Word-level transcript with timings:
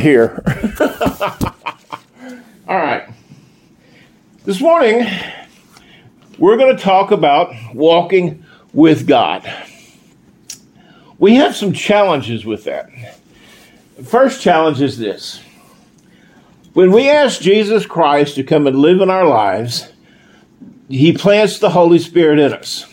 here. 0.00 0.44
All 2.68 2.76
right. 2.76 3.08
This 4.44 4.60
morning, 4.60 5.04
we're 6.38 6.56
going 6.56 6.76
to 6.76 6.80
talk 6.80 7.10
about 7.10 7.52
walking 7.74 8.44
with 8.72 9.08
God. 9.08 9.52
We 11.18 11.34
have 11.34 11.56
some 11.56 11.72
challenges 11.72 12.46
with 12.46 12.62
that. 12.62 12.88
First 14.04 14.40
challenge 14.40 14.80
is 14.80 14.98
this 14.98 15.42
when 16.74 16.92
we 16.92 17.10
ask 17.10 17.40
Jesus 17.40 17.84
Christ 17.84 18.36
to 18.36 18.44
come 18.44 18.68
and 18.68 18.78
live 18.78 19.00
in 19.00 19.10
our 19.10 19.26
lives, 19.26 19.90
he 20.88 21.12
plants 21.12 21.58
the 21.58 21.70
Holy 21.70 21.98
Spirit 21.98 22.38
in 22.38 22.52
us. 22.52 22.86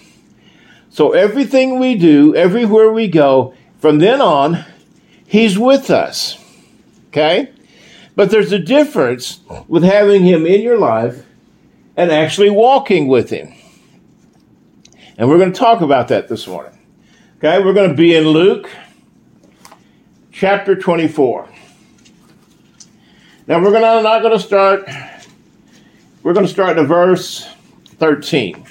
So 0.89 1.11
everything 1.11 1.77
we 1.79 1.93
do, 1.99 2.33
everywhere 2.35 2.91
we 2.91 3.09
go, 3.09 3.53
from 3.77 3.99
then 3.99 4.21
on, 4.21 4.65
He's 5.27 5.59
with 5.59 5.91
us. 5.91 6.39
Okay? 7.15 7.49
But 8.17 8.29
there's 8.29 8.51
a 8.51 8.59
difference 8.59 9.39
with 9.69 9.83
having 9.83 10.23
Him 10.23 10.45
in 10.45 10.61
your 10.61 10.77
life 10.77 11.25
and 11.95 12.11
actually 12.11 12.49
walking 12.49 13.07
with 13.07 13.29
Him. 13.29 13.53
And 15.17 15.29
we're 15.29 15.37
going 15.37 15.53
to 15.53 15.57
talk 15.57 15.79
about 15.79 16.09
that 16.09 16.27
this 16.27 16.45
morning. 16.45 16.77
Okay? 17.37 17.63
We're 17.63 17.71
going 17.71 17.89
to 17.89 17.95
be 17.95 18.13
in 18.13 18.27
Luke 18.27 18.69
chapter 20.33 20.75
24. 20.75 21.47
Now 23.47 23.63
we're 23.63 23.71
gonna, 23.71 24.01
not 24.01 24.21
going 24.21 24.37
to 24.37 24.43
start, 24.43 24.89
we're 26.21 26.33
going 26.33 26.45
to 26.45 26.51
start 26.51 26.77
in 26.77 26.85
verse 26.85 27.47
13. 27.97 28.65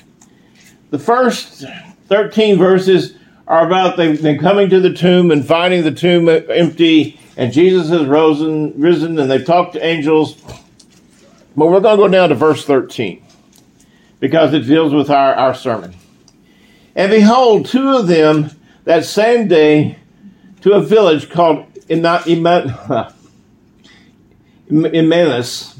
The 0.90 0.98
first 0.98 1.64
13 2.08 2.58
verses 2.58 3.16
are 3.46 3.66
about 3.66 3.96
them 3.96 4.38
coming 4.38 4.68
to 4.68 4.80
the 4.80 4.92
tomb 4.92 5.30
and 5.30 5.46
finding 5.46 5.82
the 5.82 5.92
tomb 5.92 6.28
empty, 6.28 7.18
and 7.36 7.52
Jesus 7.52 7.88
has 7.88 8.06
risen, 8.06 8.80
risen, 8.80 9.18
and 9.18 9.30
they've 9.30 9.44
talked 9.44 9.74
to 9.74 9.84
angels. 9.84 10.34
But 11.56 11.66
we're 11.66 11.80
going 11.80 11.98
to 11.98 12.02
go 12.04 12.08
down 12.08 12.28
to 12.30 12.34
verse 12.34 12.64
13 12.64 13.24
because 14.20 14.54
it 14.54 14.60
deals 14.60 14.92
with 14.92 15.10
our, 15.10 15.34
our 15.34 15.54
sermon. 15.54 15.94
And 16.94 17.10
behold, 17.10 17.66
two 17.66 17.96
of 17.96 18.06
them 18.06 18.50
that 18.84 19.04
same 19.04 19.48
day 19.48 19.98
to 20.62 20.72
a 20.72 20.80
village 20.80 21.28
called 21.30 21.66
Emmaus, 24.70 25.76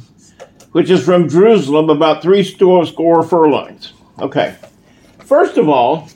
which 0.72 0.90
is 0.90 1.04
from 1.04 1.28
Jerusalem 1.28 1.88
about 1.88 2.22
three 2.22 2.42
score 2.42 3.22
furlongs. 3.22 3.92
Okay. 4.18 4.56
First 5.20 5.56
of 5.56 5.68
all, 5.68 6.08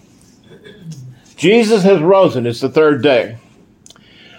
Jesus 1.36 1.82
has 1.84 2.00
risen. 2.00 2.46
It's 2.46 2.60
the 2.60 2.68
third 2.68 3.02
day. 3.02 3.38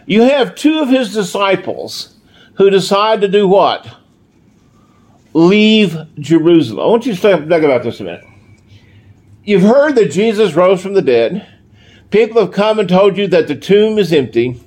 You 0.09 0.23
have 0.23 0.55
two 0.55 0.79
of 0.79 0.89
his 0.89 1.13
disciples 1.13 2.15
who 2.55 2.71
decide 2.71 3.21
to 3.21 3.27
do 3.27 3.47
what? 3.47 3.88
Leave 5.33 5.95
Jerusalem. 6.17 6.79
I 6.79 6.88
want 6.88 7.05
you 7.05 7.13
to 7.13 7.19
think 7.19 7.45
about 7.47 7.83
this 7.83 7.99
a 7.99 8.03
minute. 8.03 8.25
You've 9.43 9.61
heard 9.61 9.93
that 9.97 10.09
Jesus 10.09 10.55
rose 10.55 10.81
from 10.81 10.95
the 10.95 11.03
dead. 11.03 11.47
People 12.09 12.41
have 12.41 12.51
come 12.51 12.79
and 12.79 12.89
told 12.89 13.17
you 13.17 13.27
that 13.27 13.47
the 13.47 13.55
tomb 13.55 13.99
is 13.99 14.11
empty. 14.11 14.59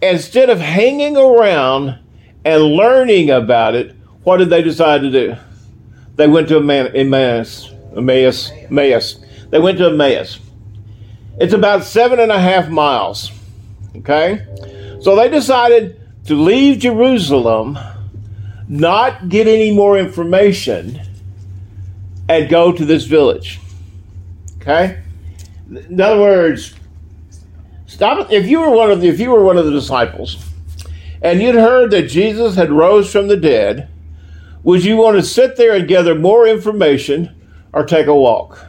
Instead 0.00 0.48
of 0.48 0.60
hanging 0.60 1.16
around 1.16 1.98
and 2.44 2.62
learning 2.62 3.30
about 3.30 3.74
it, 3.74 3.96
what 4.22 4.36
did 4.36 4.50
they 4.50 4.62
decide 4.62 5.00
to 5.00 5.10
do? 5.10 5.34
They 6.14 6.28
went 6.28 6.46
to 6.50 6.58
Emmaus. 6.58 7.72
Emmaus. 7.96 8.52
Emmaus. 8.52 9.24
They 9.50 9.58
went 9.58 9.78
to 9.78 9.86
Emmaus. 9.86 10.38
It's 11.40 11.52
about 11.52 11.82
seven 11.82 12.20
and 12.20 12.30
a 12.30 12.38
half 12.38 12.68
miles. 12.68 13.32
Okay? 13.98 14.46
So 15.00 15.16
they 15.16 15.28
decided 15.28 16.00
to 16.26 16.34
leave 16.34 16.78
Jerusalem, 16.78 17.78
not 18.68 19.28
get 19.28 19.46
any 19.46 19.70
more 19.70 19.98
information, 19.98 21.00
and 22.28 22.48
go 22.48 22.72
to 22.72 22.84
this 22.84 23.04
village. 23.04 23.60
Okay? 24.60 25.02
In 25.70 26.00
other 26.00 26.20
words, 26.20 26.74
stop 27.86 28.30
if 28.30 28.46
you 28.46 28.60
were 28.60 28.70
one 28.70 28.90
of 28.90 29.00
the, 29.00 29.08
if 29.08 29.20
you 29.20 29.30
were 29.30 29.44
one 29.44 29.56
of 29.56 29.64
the 29.64 29.70
disciples 29.72 30.44
and 31.22 31.40
you'd 31.40 31.54
heard 31.54 31.90
that 31.92 32.08
Jesus 32.08 32.56
had 32.56 32.70
rose 32.70 33.10
from 33.10 33.28
the 33.28 33.36
dead, 33.36 33.88
would 34.62 34.84
you 34.84 34.96
want 34.96 35.16
to 35.16 35.22
sit 35.22 35.56
there 35.56 35.74
and 35.74 35.86
gather 35.86 36.14
more 36.14 36.46
information 36.46 37.34
or 37.72 37.84
take 37.84 38.06
a 38.06 38.14
walk? 38.14 38.64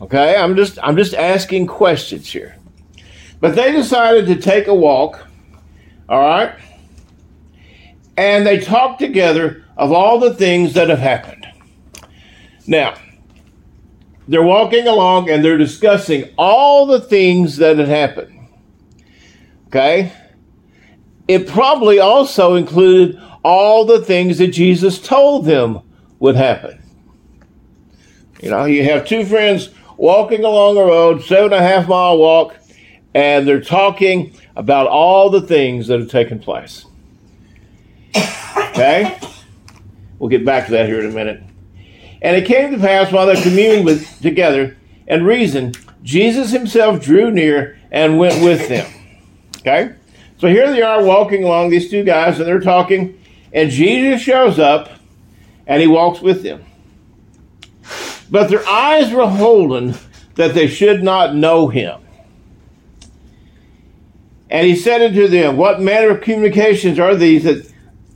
Okay, 0.00 0.36
I'm 0.36 0.56
just 0.56 0.78
I'm 0.82 0.96
just 0.96 1.14
asking 1.14 1.66
questions 1.66 2.32
here. 2.32 2.56
But 3.40 3.54
they 3.56 3.72
decided 3.72 4.26
to 4.26 4.36
take 4.36 4.66
a 4.66 4.74
walk, 4.74 5.26
all 6.08 6.20
right? 6.20 6.54
And 8.16 8.46
they 8.46 8.58
talked 8.60 9.00
together 9.00 9.64
of 9.76 9.92
all 9.92 10.18
the 10.18 10.34
things 10.34 10.74
that 10.74 10.90
have 10.90 10.98
happened. 10.98 11.46
Now, 12.66 12.94
they're 14.28 14.42
walking 14.42 14.86
along 14.86 15.30
and 15.30 15.44
they're 15.44 15.58
discussing 15.58 16.28
all 16.36 16.86
the 16.86 17.00
things 17.00 17.56
that 17.56 17.78
had 17.78 17.88
happened. 17.88 18.46
Okay? 19.68 20.12
It 21.26 21.48
probably 21.48 21.98
also 21.98 22.54
included 22.56 23.20
all 23.42 23.84
the 23.84 24.04
things 24.04 24.38
that 24.38 24.48
Jesus 24.48 25.00
told 25.00 25.46
them 25.46 25.80
would 26.18 26.36
happen. 26.36 26.82
You 28.42 28.50
know, 28.50 28.64
you 28.66 28.84
have 28.84 29.06
two 29.06 29.24
friends 29.24 29.70
walking 29.96 30.44
along 30.44 30.76
a 30.76 30.84
road, 30.84 31.22
seven 31.22 31.52
and 31.52 31.54
a 31.54 31.62
half 31.62 31.88
mile 31.88 32.18
walk, 32.18 32.56
and 33.14 33.46
they're 33.46 33.60
talking 33.60 34.34
about 34.56 34.86
all 34.86 35.30
the 35.30 35.40
things 35.40 35.88
that 35.88 36.00
have 36.00 36.10
taken 36.10 36.38
place. 36.38 36.86
Okay? 38.70 39.18
We'll 40.18 40.30
get 40.30 40.44
back 40.44 40.66
to 40.66 40.72
that 40.72 40.86
here 40.86 41.00
in 41.00 41.06
a 41.06 41.14
minute. 41.14 41.42
And 42.22 42.36
it 42.36 42.46
came 42.46 42.70
to 42.72 42.78
pass 42.78 43.10
while 43.10 43.26
they're 43.26 43.42
communing 43.42 43.84
with 43.84 44.20
together 44.20 44.76
and 45.08 45.26
reasoned, 45.26 45.78
Jesus 46.02 46.52
himself 46.52 47.02
drew 47.02 47.30
near 47.30 47.78
and 47.90 48.18
went 48.18 48.42
with 48.42 48.68
them. 48.68 48.90
Okay? 49.58 49.94
So 50.38 50.48
here 50.48 50.70
they 50.70 50.82
are 50.82 51.02
walking 51.02 51.44
along, 51.44 51.70
these 51.70 51.90
two 51.90 52.04
guys, 52.04 52.38
and 52.38 52.46
they're 52.46 52.60
talking, 52.60 53.20
and 53.52 53.70
Jesus 53.70 54.22
shows 54.22 54.58
up 54.58 54.90
and 55.66 55.80
he 55.80 55.86
walks 55.86 56.20
with 56.20 56.42
them. 56.42 56.64
But 58.30 58.48
their 58.48 58.66
eyes 58.66 59.12
were 59.12 59.26
holden 59.26 59.94
that 60.36 60.54
they 60.54 60.68
should 60.68 61.02
not 61.02 61.34
know 61.34 61.68
him. 61.68 62.00
And 64.50 64.66
he 64.66 64.76
said 64.76 65.00
unto 65.00 65.28
them, 65.28 65.56
What 65.56 65.80
manner 65.80 66.10
of 66.10 66.20
communications 66.20 66.98
are 66.98 67.14
these 67.14 67.44
that, 67.44 67.70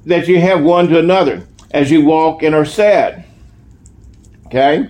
that 0.06 0.28
you 0.28 0.40
have 0.40 0.62
one 0.62 0.88
to 0.88 0.98
another 0.98 1.46
as 1.70 1.90
you 1.90 2.04
walk 2.04 2.42
and 2.42 2.54
are 2.54 2.64
sad? 2.64 3.24
Okay? 4.46 4.88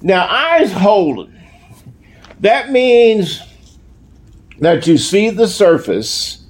Now, 0.00 0.26
eyes 0.28 0.72
holding. 0.72 1.34
That 2.40 2.70
means 2.70 3.40
that 4.60 4.86
you 4.86 4.98
see 4.98 5.30
the 5.30 5.48
surface, 5.48 6.44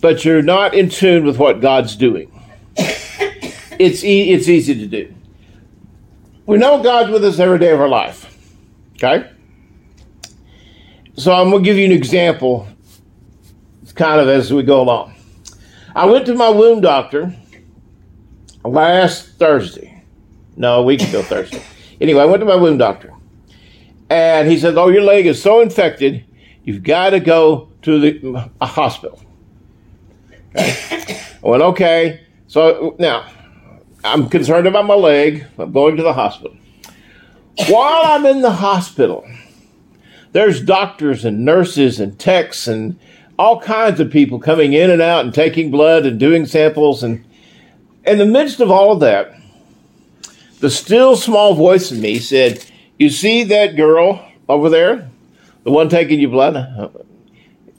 but 0.00 0.24
you're 0.24 0.42
not 0.42 0.74
in 0.74 0.88
tune 0.88 1.24
with 1.24 1.38
what 1.38 1.60
God's 1.60 1.96
doing. 1.96 2.32
It's, 3.78 4.02
e- 4.02 4.32
it's 4.32 4.48
easy 4.48 4.74
to 4.74 4.86
do. 4.86 5.14
We 6.46 6.58
know 6.58 6.82
God's 6.82 7.10
with 7.10 7.24
us 7.24 7.38
every 7.38 7.58
day 7.58 7.70
of 7.70 7.80
our 7.80 7.88
life. 7.88 8.44
Okay? 8.96 9.30
So 11.16 11.32
I'm 11.32 11.50
going 11.50 11.62
to 11.62 11.68
give 11.68 11.76
you 11.76 11.84
an 11.84 11.92
example, 11.92 12.66
kind 13.98 14.20
of 14.20 14.28
as 14.28 14.52
we 14.52 14.62
go 14.62 14.80
along. 14.80 15.14
I 15.94 16.06
went 16.06 16.24
to 16.26 16.34
my 16.34 16.48
wound 16.48 16.82
doctor 16.82 17.34
last 18.64 19.30
Thursday. 19.38 20.04
No, 20.56 20.80
a 20.80 20.82
week 20.82 21.02
ago 21.02 21.22
Thursday. 21.22 21.62
Anyway, 22.00 22.22
I 22.22 22.24
went 22.24 22.40
to 22.40 22.46
my 22.46 22.54
wound 22.54 22.78
doctor. 22.78 23.12
And 24.08 24.48
he 24.48 24.58
said, 24.58 24.78
Oh, 24.78 24.88
your 24.88 25.02
leg 25.02 25.26
is 25.26 25.42
so 25.42 25.60
infected, 25.60 26.24
you've 26.62 26.82
got 26.82 27.10
to 27.10 27.20
go 27.20 27.70
to 27.82 28.00
the 28.00 28.50
a 28.60 28.66
hospital. 28.66 29.20
Okay. 30.54 31.20
I 31.44 31.46
went, 31.46 31.62
okay. 31.62 32.26
So 32.46 32.96
now, 32.98 33.28
I'm 34.04 34.28
concerned 34.28 34.66
about 34.66 34.86
my 34.86 34.94
leg. 34.94 35.46
I'm 35.58 35.72
going 35.72 35.96
to 35.96 36.02
the 36.02 36.12
hospital. 36.12 36.56
While 37.68 38.02
I'm 38.04 38.24
in 38.26 38.42
the 38.42 38.52
hospital, 38.52 39.28
there's 40.32 40.62
doctors 40.62 41.24
and 41.24 41.44
nurses 41.44 42.00
and 42.00 42.18
techs 42.18 42.68
and 42.68 42.98
all 43.38 43.60
kinds 43.60 44.00
of 44.00 44.10
people 44.10 44.38
coming 44.38 44.72
in 44.72 44.90
and 44.90 45.00
out 45.00 45.24
and 45.24 45.32
taking 45.32 45.70
blood 45.70 46.04
and 46.04 46.18
doing 46.18 46.44
samples. 46.44 47.02
And 47.02 47.24
in 48.04 48.18
the 48.18 48.26
midst 48.26 48.60
of 48.60 48.70
all 48.70 48.92
of 48.92 49.00
that, 49.00 49.34
the 50.60 50.70
still 50.70 51.16
small 51.16 51.54
voice 51.54 51.92
in 51.92 52.00
me 52.00 52.18
said, 52.18 52.64
You 52.98 53.10
see 53.10 53.44
that 53.44 53.76
girl 53.76 54.26
over 54.48 54.68
there? 54.68 55.08
The 55.62 55.70
one 55.70 55.88
taking 55.88 56.20
your 56.20 56.30
blood? 56.30 56.92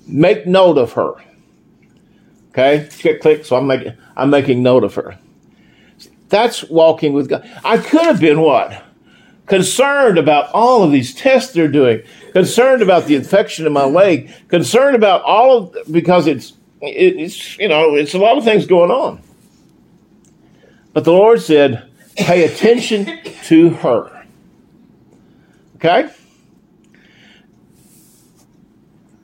Make 0.08 0.48
note 0.48 0.78
of 0.78 0.94
her. 0.94 1.14
Okay? 2.50 2.88
Click, 3.00 3.22
click. 3.22 3.46
So 3.46 3.58
I'm 3.58 3.68
making, 3.68 3.94
I'm 4.16 4.30
making 4.30 4.64
note 4.64 4.84
of 4.84 4.96
her. 4.96 5.18
That's 6.30 6.64
walking 6.70 7.14
with 7.14 7.28
God. 7.28 7.50
I 7.66 7.78
could 7.78 8.04
have 8.04 8.20
been 8.20 8.40
what? 8.40 8.84
Concerned 9.50 10.18
about 10.18 10.52
all 10.54 10.84
of 10.84 10.92
these 10.92 11.14
tests 11.14 11.54
they're 11.54 11.68
doing, 11.68 12.04
concerned 12.34 12.82
about 12.82 13.08
the 13.08 13.16
infection 13.16 13.66
in 13.66 13.74
my 13.74 13.84
leg, 13.84 14.32
concerned 14.48 14.96
about 14.96 15.24
all 15.24 15.58
of 15.58 15.76
because 15.92 16.28
it's 16.28 16.54
it's, 16.82 17.58
you 17.58 17.68
know, 17.68 17.96
it's 17.96 18.14
a 18.14 18.18
lot 18.18 18.38
of 18.38 18.44
things 18.44 18.66
going 18.66 18.92
on. 18.92 19.22
But 20.94 21.04
the 21.04 21.12
Lord 21.12 21.42
said, 21.42 21.90
pay 22.16 22.44
attention 22.46 23.20
to 23.46 23.70
her. 23.72 24.26
Okay? 25.76 26.10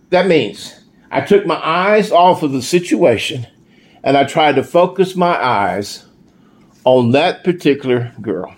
That 0.09 0.27
means 0.27 0.81
I 1.11 1.21
took 1.21 1.45
my 1.45 1.59
eyes 1.63 2.11
off 2.11 2.43
of 2.43 2.51
the 2.51 2.61
situation 2.61 3.47
and 4.03 4.15
I 4.15 4.23
tried 4.23 4.55
to 4.55 4.63
focus 4.63 5.15
my 5.15 5.41
eyes 5.41 6.05
on 6.83 7.11
that 7.11 7.43
particular 7.43 8.13
girl. 8.21 8.55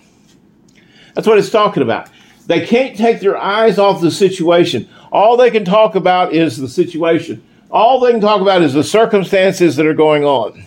That's 1.18 1.26
what 1.26 1.38
it's 1.38 1.50
talking 1.50 1.82
about. 1.82 2.08
They 2.46 2.64
can't 2.64 2.96
take 2.96 3.18
their 3.18 3.36
eyes 3.36 3.76
off 3.76 4.00
the 4.00 4.12
situation. 4.12 4.88
All 5.10 5.36
they 5.36 5.50
can 5.50 5.64
talk 5.64 5.96
about 5.96 6.32
is 6.32 6.58
the 6.58 6.68
situation. 6.68 7.44
All 7.72 7.98
they 7.98 8.12
can 8.12 8.20
talk 8.20 8.40
about 8.40 8.62
is 8.62 8.72
the 8.72 8.84
circumstances 8.84 9.74
that 9.74 9.86
are 9.86 9.94
going 9.94 10.22
on. 10.22 10.64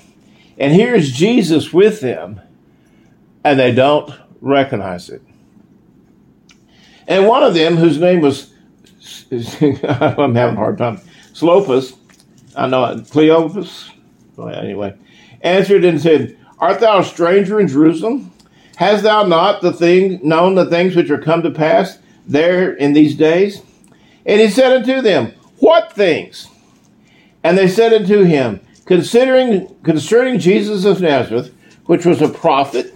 And 0.57 0.73
here's 0.73 1.13
Jesus 1.13 1.71
with 1.71 2.01
them, 2.01 2.41
and 3.45 3.57
they 3.57 3.71
don't 3.71 4.11
recognize 4.41 5.09
it. 5.09 5.21
And 7.07 7.27
one 7.27 7.43
of 7.43 7.53
them, 7.53 7.77
whose 7.77 7.97
name 7.97 8.19
was, 8.19 8.51
I'm 9.31 10.35
having 10.35 10.55
a 10.55 10.55
hard 10.55 10.77
time, 10.77 10.97
Slopas, 11.31 11.97
I 12.57 12.67
know 12.67 12.83
it, 12.87 12.97
Cleopas, 13.05 13.89
well, 14.35 14.49
anyway, 14.49 14.95
answered 15.39 15.85
and 15.85 16.01
said, 16.01 16.37
Art 16.59 16.81
thou 16.81 16.99
a 16.99 17.05
stranger 17.05 17.57
in 17.57 17.69
Jerusalem? 17.69 18.30
Hast 18.81 19.03
thou 19.03 19.21
not 19.21 19.61
the 19.61 19.71
thing 19.71 20.19
known 20.23 20.55
the 20.55 20.65
things 20.65 20.95
which 20.95 21.11
are 21.11 21.19
come 21.19 21.43
to 21.43 21.51
pass 21.51 21.99
there 22.25 22.73
in 22.73 22.93
these 22.93 23.13
days? 23.13 23.61
And 24.25 24.41
he 24.41 24.49
said 24.49 24.71
unto 24.71 25.03
them, 25.03 25.33
What 25.59 25.93
things? 25.93 26.47
And 27.43 27.55
they 27.55 27.67
said 27.67 27.93
unto 27.93 28.23
him, 28.23 28.59
Considering 28.85 29.67
concerning 29.83 30.39
Jesus 30.39 30.83
of 30.83 30.99
Nazareth, 30.99 31.53
which 31.85 32.07
was 32.07 32.23
a 32.23 32.27
prophet, 32.27 32.91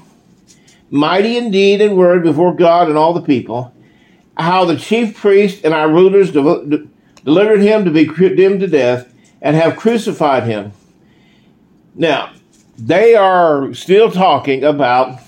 mighty 0.89 1.37
indeed 1.37 1.81
in 1.81 1.95
word 1.95 2.23
before 2.23 2.55
God 2.55 2.88
and 2.88 2.97
all 2.97 3.13
the 3.13 3.21
people, 3.21 3.71
how 4.35 4.65
the 4.65 4.77
chief 4.77 5.15
priests 5.15 5.63
and 5.63 5.71
our 5.71 5.88
rulers 5.88 6.31
de- 6.31 6.88
delivered 7.23 7.61
him 7.61 7.85
to 7.85 7.91
be 7.91 8.07
condemned 8.07 8.61
to 8.61 8.67
death 8.67 9.13
and 9.39 9.55
have 9.55 9.75
crucified 9.75 10.45
him. 10.45 10.71
Now, 11.93 12.33
they 12.75 13.13
are 13.13 13.71
still 13.75 14.09
talking 14.09 14.63
about 14.63 15.19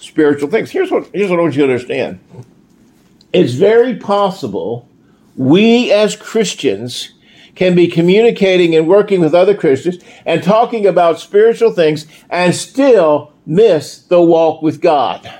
spiritual 0.00 0.50
things. 0.50 0.70
Here's 0.70 0.90
what, 0.90 1.08
here's 1.12 1.30
what 1.30 1.38
I 1.38 1.42
want 1.42 1.56
you 1.56 1.66
to 1.66 1.72
understand. 1.72 2.20
It's 3.32 3.54
very 3.54 3.96
possible 3.96 4.88
we 5.36 5.92
as 5.92 6.16
Christians 6.16 7.12
can 7.54 7.74
be 7.74 7.88
communicating 7.88 8.74
and 8.74 8.86
working 8.86 9.20
with 9.20 9.34
other 9.34 9.54
Christians 9.54 10.02
and 10.24 10.42
talking 10.42 10.86
about 10.86 11.18
spiritual 11.18 11.72
things 11.72 12.06
and 12.30 12.54
still 12.54 13.32
miss 13.46 13.98
the 13.98 14.20
walk 14.20 14.62
with 14.62 14.80
God. 14.80 15.30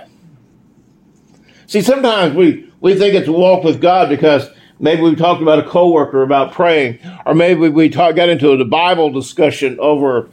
See, 1.67 1.83
sometimes 1.83 2.35
we, 2.35 2.71
we 2.81 2.95
think 2.95 3.15
it's 3.15 3.29
a 3.29 3.33
walk 3.33 3.65
with 3.65 3.81
God 3.81 4.09
because 4.09 4.49
maybe 4.79 5.03
we 5.03 5.15
talked 5.15 5.43
about 5.43 5.59
a 5.59 5.69
coworker 5.69 6.23
about 6.23 6.53
praying, 6.53 6.99
or 7.25 7.35
maybe 7.35 7.69
we 7.69 7.89
talk, 7.89 8.17
got 8.17 8.29
into 8.29 8.51
a 8.51 8.65
Bible 8.65 9.11
discussion 9.11 9.79
over 9.81 10.29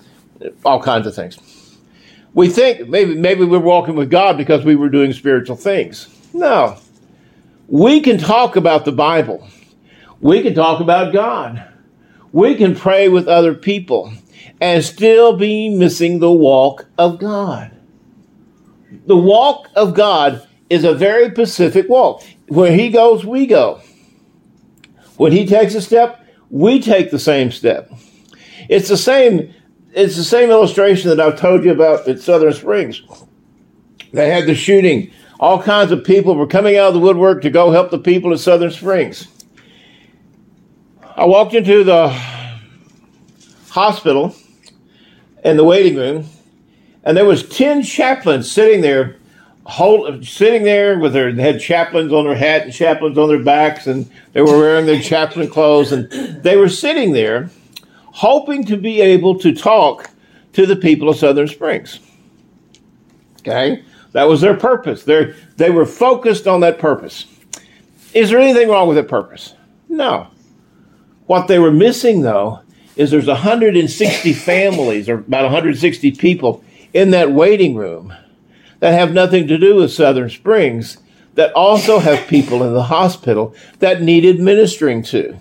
all 0.64 0.82
kinds 0.82 1.08
of 1.08 1.16
things. 1.16 1.38
We 2.34 2.50
think 2.50 2.90
maybe 2.90 3.16
maybe 3.16 3.46
we're 3.46 3.60
walking 3.60 3.96
with 3.96 4.10
God 4.10 4.38
because 4.38 4.66
we 4.66 4.76
were 4.76 4.90
doing 4.90 5.14
spiritual 5.14 5.56
things. 5.56 6.08
No. 6.34 6.78
We 7.68 8.02
can 8.02 8.18
talk 8.18 8.56
about 8.56 8.86
the 8.86 8.92
Bible. 8.92 9.48
We 10.20 10.42
can 10.42 10.54
talk 10.54 10.80
about 10.80 11.14
God. 11.14 11.68
We 12.32 12.56
can 12.56 12.76
pray 12.76 13.10
with 13.10 13.28
other 13.28 13.54
people 13.54 14.14
and 14.60 14.84
still 14.84 15.38
be 15.38 15.70
missing 15.70 16.20
the 16.20 16.32
walk 16.32 16.88
of 16.98 17.20
God. 17.20 17.72
The 19.06 19.18
walk 19.18 19.70
of 19.76 19.94
God 19.94 20.48
is 20.70 20.84
a 20.84 20.94
very 20.94 21.30
specific 21.32 21.90
walk. 21.90 22.24
Where 22.48 22.72
He 22.72 22.90
goes, 22.90 23.26
we 23.26 23.46
go. 23.46 23.82
When 25.18 25.32
He 25.32 25.46
takes 25.46 25.76
a 25.76 25.82
step, 25.82 26.26
we 26.50 26.82
take 26.82 27.12
the 27.12 27.20
same 27.20 27.52
step. 27.52 27.92
It's 28.70 28.90
the 28.90 28.98
same 28.98 29.54
it's 29.96 30.16
the 30.16 30.24
same 30.24 30.50
illustration 30.50 31.10
that 31.10 31.20
I've 31.20 31.40
told 31.40 31.64
you 31.64 31.72
about 31.72 32.08
at 32.08 32.20
Sutherland 32.20 32.58
Springs. 32.58 33.02
They 34.12 34.30
had 34.30 34.46
the 34.46 34.56
shooting. 34.56 35.12
All 35.40 35.62
kinds 35.62 35.92
of 35.92 36.04
people 36.04 36.36
were 36.36 36.48
coming 36.48 36.78
out 36.78 36.88
of 36.88 36.94
the 36.94 37.00
woodwork 37.00 37.42
to 37.44 37.50
go 37.50 37.72
help 37.72 37.92
the 37.92 38.00
people 38.00 38.32
at 38.34 38.40
Sutherland 38.40 38.76
Springs. 38.76 39.28
I 41.16 41.26
walked 41.26 41.54
into 41.54 41.84
the 41.84 42.10
hospital 43.70 44.36
in 45.44 45.58
the 45.58 45.64
waiting 45.64 45.96
room, 45.96 46.26
and 47.04 47.16
there 47.16 47.26
was 47.26 47.48
ten 47.48 47.84
chaplains 47.84 48.52
sitting 48.52 48.82
there, 48.82 49.18
hold, 49.66 50.26
sitting 50.26 50.64
there 50.64 50.98
with 50.98 51.14
their 51.14 51.32
they 51.32 51.44
had 51.44 51.60
chaplains 51.60 52.12
on 52.12 52.26
their 52.26 52.36
hat 52.36 52.64
and 52.64 52.74
chaplains 52.74 53.18
on 53.18 53.28
their 53.28 53.44
backs, 53.44 53.86
and 53.86 54.10
they 54.32 54.42
were 54.42 54.58
wearing 54.58 54.86
their 54.86 55.02
chaplain 55.02 55.50
clothes, 55.50 55.92
and 55.92 56.10
they 56.42 56.56
were 56.56 56.70
sitting 56.70 57.12
there 57.12 57.50
hoping 58.14 58.64
to 58.66 58.78
be 58.78 59.02
able 59.02 59.38
to 59.40 59.54
talk 59.54 60.10
to 60.54 60.66
the 60.66 60.76
people 60.76 61.10
of 61.10 61.18
Sutherland 61.18 61.50
Springs. 61.50 62.00
Okay? 63.40 63.84
That 64.14 64.28
was 64.28 64.42
their 64.42 64.56
purpose. 64.56 65.04
they 65.04 65.34
they 65.58 65.72
were 65.72 65.86
focused 65.86 66.48
on 66.48 66.62
that 66.62 66.80
purpose. 66.80 67.26
Is 68.14 68.30
there 68.30 68.40
anything 68.40 68.70
wrong 68.70 68.88
with 68.88 68.98
that 68.98 69.08
purpose? 69.08 69.56
No. 69.90 70.28
What 71.26 71.48
they 71.48 71.58
were 71.58 71.72
missing, 71.72 72.22
though, 72.22 72.62
is 72.96 73.10
there's 73.10 73.28
160 73.28 74.34
families 74.52 75.10
or 75.10 75.16
about 75.16 75.44
160 75.44 76.12
people 76.12 76.64
in 76.94 77.10
that 77.12 77.32
waiting 77.32 77.76
room 77.76 78.14
that 78.80 78.94
have 78.94 79.14
nothing 79.14 79.48
to 79.48 79.58
do 79.58 79.76
with 79.76 79.92
Sutherland 79.92 80.32
Springs 80.32 80.98
that 81.34 81.52
also 81.54 81.98
have 81.98 82.28
people 82.28 82.64
in 82.64 82.74
the 82.74 82.84
hospital 82.84 83.56
that 83.80 84.04
needed 84.04 84.40
ministering 84.40 85.02
to. 85.02 85.40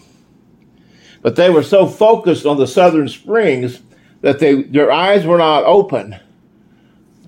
But 1.22 1.36
they 1.36 1.50
were 1.50 1.62
so 1.62 1.86
focused 1.86 2.44
on 2.44 2.58
the 2.58 2.66
Sutherland 2.66 3.10
Springs 3.10 3.80
that 4.20 4.40
they, 4.40 4.62
their 4.62 4.90
eyes 4.90 5.24
were 5.24 5.38
not 5.38 5.64
open 5.64 6.16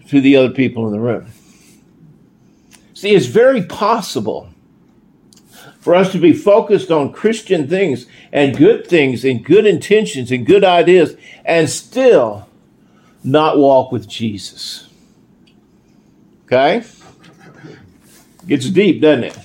to 0.09 0.21
the 0.21 0.37
other 0.37 0.51
people 0.51 0.87
in 0.87 0.93
the 0.93 1.01
room. 1.01 1.27
See, 2.93 3.15
it's 3.15 3.27
very 3.27 3.63
possible 3.63 4.51
for 5.81 5.95
us 5.95 6.13
to 6.13 6.19
be 6.19 6.33
focused 6.33 6.91
on 6.91 7.13
Christian 7.13 7.69
things 7.69 8.07
and 8.33 8.57
good 8.57 8.87
things 8.87 9.25
and 9.25 9.45
good 9.45 9.67
intentions 9.67 10.31
and 10.31 10.47
good 10.47 10.65
ideas 10.65 11.17
and 11.45 11.69
still 11.69 12.49
not 13.23 13.59
walk 13.59 13.93
with 13.93 14.09
Jesus. 14.09 14.89
Okay? 16.47 16.85
Gets 18.47 18.71
deep, 18.71 19.03
doesn't 19.03 19.25
it? 19.25 19.39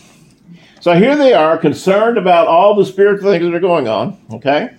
So 0.82 0.94
here 0.94 1.18
they 1.18 1.34
are, 1.34 1.58
concerned 1.58 2.18
about 2.18 2.48
all 2.48 2.76
the 2.76 2.86
spiritual 2.86 3.32
things 3.32 3.44
that 3.44 3.54
are 3.54 3.60
going 3.60 3.90
on, 3.90 4.18
okay? 4.32 4.76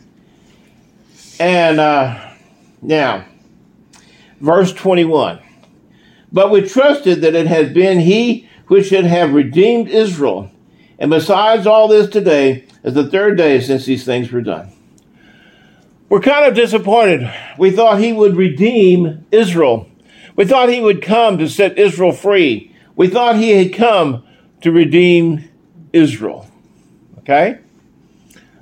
And 1.39 1.79
uh, 1.79 2.33
now, 2.81 3.27
verse 4.41 4.73
21. 4.73 5.41
But 6.33 6.51
we 6.51 6.67
trusted 6.67 7.21
that 7.21 7.35
it 7.35 7.47
had 7.47 7.75
been 7.75 8.01
he 8.01 8.49
which 8.69 8.87
should 8.87 9.05
have 9.05 9.35
redeemed 9.35 9.89
Israel. 9.89 10.51
And 10.99 11.11
besides 11.11 11.67
all 11.67 11.89
this 11.89 12.09
today 12.09 12.67
is 12.83 12.95
the 12.95 13.11
third 13.11 13.37
day 13.37 13.61
since 13.61 13.85
these 13.85 14.05
things 14.05 14.33
were 14.33 14.41
done. 14.41 14.73
We're 16.09 16.21
kind 16.21 16.47
of 16.47 16.55
disappointed. 16.55 17.31
We 17.59 17.73
thought 17.73 18.01
he 18.01 18.13
would 18.13 18.37
redeem 18.37 19.27
Israel. 19.31 19.89
We 20.35 20.47
thought 20.47 20.71
he 20.71 20.81
would 20.81 21.03
come 21.03 21.37
to 21.39 21.49
set 21.49 21.79
Israel 21.79 22.13
free. 22.13 22.75
We 22.97 23.09
thought 23.09 23.37
he 23.37 23.51
had 23.51 23.75
come 23.75 24.25
to 24.63 24.73
redeem 24.73 25.50
Israel. 25.93 26.49
Okay? 27.19 27.59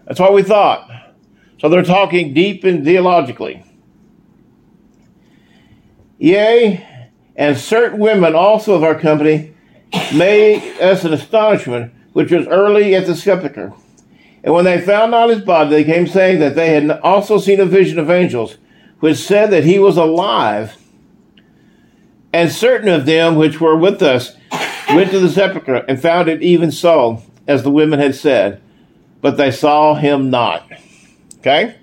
That's 0.06 0.20
what 0.20 0.32
we 0.32 0.42
thought. 0.42 0.90
So 1.60 1.68
they're 1.68 1.82
talking 1.82 2.34
deep 2.34 2.64
and 2.64 2.84
theologically. 2.84 3.64
Yea, 6.18 6.84
and 7.36 7.56
certain 7.56 7.98
women 7.98 8.34
also 8.34 8.74
of 8.74 8.82
our 8.82 8.98
company 8.98 9.54
made 10.14 10.78
us 10.80 11.04
an 11.04 11.12
astonishment, 11.12 11.92
which 12.12 12.32
was 12.32 12.46
early 12.48 12.94
at 12.94 13.06
the 13.06 13.14
sepulchre. 13.14 13.72
And 14.42 14.54
when 14.54 14.64
they 14.64 14.80
found 14.80 15.10
not 15.10 15.30
his 15.30 15.42
body, 15.42 15.70
they 15.70 15.84
came 15.84 16.06
saying 16.06 16.40
that 16.40 16.54
they 16.54 16.70
had 16.70 16.90
also 17.00 17.38
seen 17.38 17.60
a 17.60 17.66
vision 17.66 17.98
of 17.98 18.10
angels, 18.10 18.56
which 19.00 19.18
said 19.18 19.50
that 19.50 19.64
he 19.64 19.78
was 19.78 19.96
alive. 19.96 20.76
And 22.32 22.50
certain 22.50 22.88
of 22.88 23.06
them 23.06 23.36
which 23.36 23.60
were 23.60 23.76
with 23.76 24.02
us 24.02 24.36
went 24.94 25.10
to 25.10 25.20
the 25.20 25.28
sepulchre 25.28 25.84
and 25.88 26.00
found 26.00 26.28
it 26.28 26.42
even 26.42 26.70
so, 26.70 27.22
as 27.46 27.62
the 27.62 27.70
women 27.70 27.98
had 27.98 28.14
said, 28.14 28.62
but 29.20 29.36
they 29.36 29.50
saw 29.50 29.94
him 29.94 30.30
not. 30.30 30.70
Okay? 31.38 31.76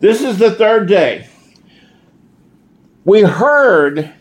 This 0.00 0.22
is 0.22 0.38
the 0.38 0.50
third 0.50 0.88
day. 0.88 1.28
We 3.04 3.22
heard 3.22 4.12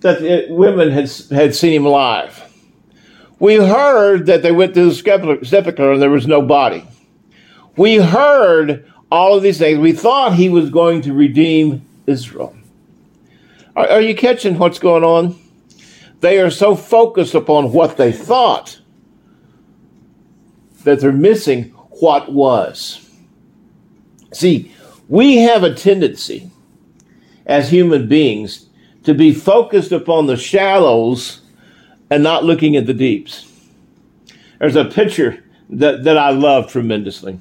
that 0.00 0.20
the 0.20 0.46
women 0.50 0.90
had, 0.90 1.10
had 1.30 1.54
seen 1.54 1.74
him 1.74 1.86
alive. 1.86 2.40
We 3.38 3.56
heard 3.56 4.26
that 4.26 4.42
they 4.42 4.52
went 4.52 4.74
to 4.74 4.90
the 4.90 5.40
sepulchre 5.44 5.92
and 5.92 6.02
there 6.02 6.10
was 6.10 6.26
no 6.26 6.42
body. 6.42 6.84
We 7.76 7.96
heard 7.96 8.90
all 9.10 9.36
of 9.36 9.42
these 9.42 9.58
things. 9.58 9.78
We 9.78 9.92
thought 9.92 10.34
he 10.34 10.48
was 10.48 10.70
going 10.70 11.02
to 11.02 11.12
redeem 11.12 11.84
Israel. 12.06 12.56
Are, 13.74 13.88
are 13.88 14.00
you 14.00 14.14
catching 14.14 14.58
what's 14.58 14.78
going 14.78 15.04
on? 15.04 15.38
They 16.22 16.38
are 16.38 16.50
so 16.50 16.76
focused 16.76 17.34
upon 17.34 17.72
what 17.72 17.96
they 17.96 18.12
thought 18.12 18.80
that 20.84 21.00
they're 21.00 21.10
missing 21.10 21.70
what 22.00 22.32
was. 22.32 23.10
See, 24.32 24.72
we 25.08 25.38
have 25.38 25.64
a 25.64 25.74
tendency 25.74 26.48
as 27.44 27.70
human 27.70 28.08
beings 28.08 28.68
to 29.02 29.14
be 29.14 29.34
focused 29.34 29.90
upon 29.90 30.26
the 30.26 30.36
shallows 30.36 31.40
and 32.08 32.22
not 32.22 32.44
looking 32.44 32.76
at 32.76 32.86
the 32.86 32.94
deeps. 32.94 33.50
There's 34.60 34.76
a 34.76 34.84
picture 34.84 35.42
that, 35.70 36.04
that 36.04 36.16
I 36.16 36.30
love 36.30 36.70
tremendously. 36.70 37.40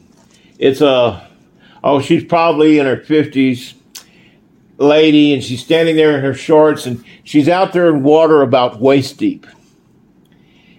It's 0.58 0.82
a, 0.82 1.30
oh, 1.84 2.02
she's 2.02 2.24
probably 2.24 2.80
in 2.80 2.88
her 2.88 2.98
50s 2.98 3.76
lady, 4.82 5.34
and 5.34 5.44
she's 5.44 5.64
standing 5.64 5.96
there 5.96 6.16
in 6.16 6.24
her 6.24 6.34
shorts, 6.34 6.86
and 6.86 7.04
she's 7.24 7.48
out 7.48 7.74
there 7.74 7.88
in 7.90 8.04
water 8.04 8.42
about 8.42 8.80
waist 8.80 9.18
deep. 9.18 9.48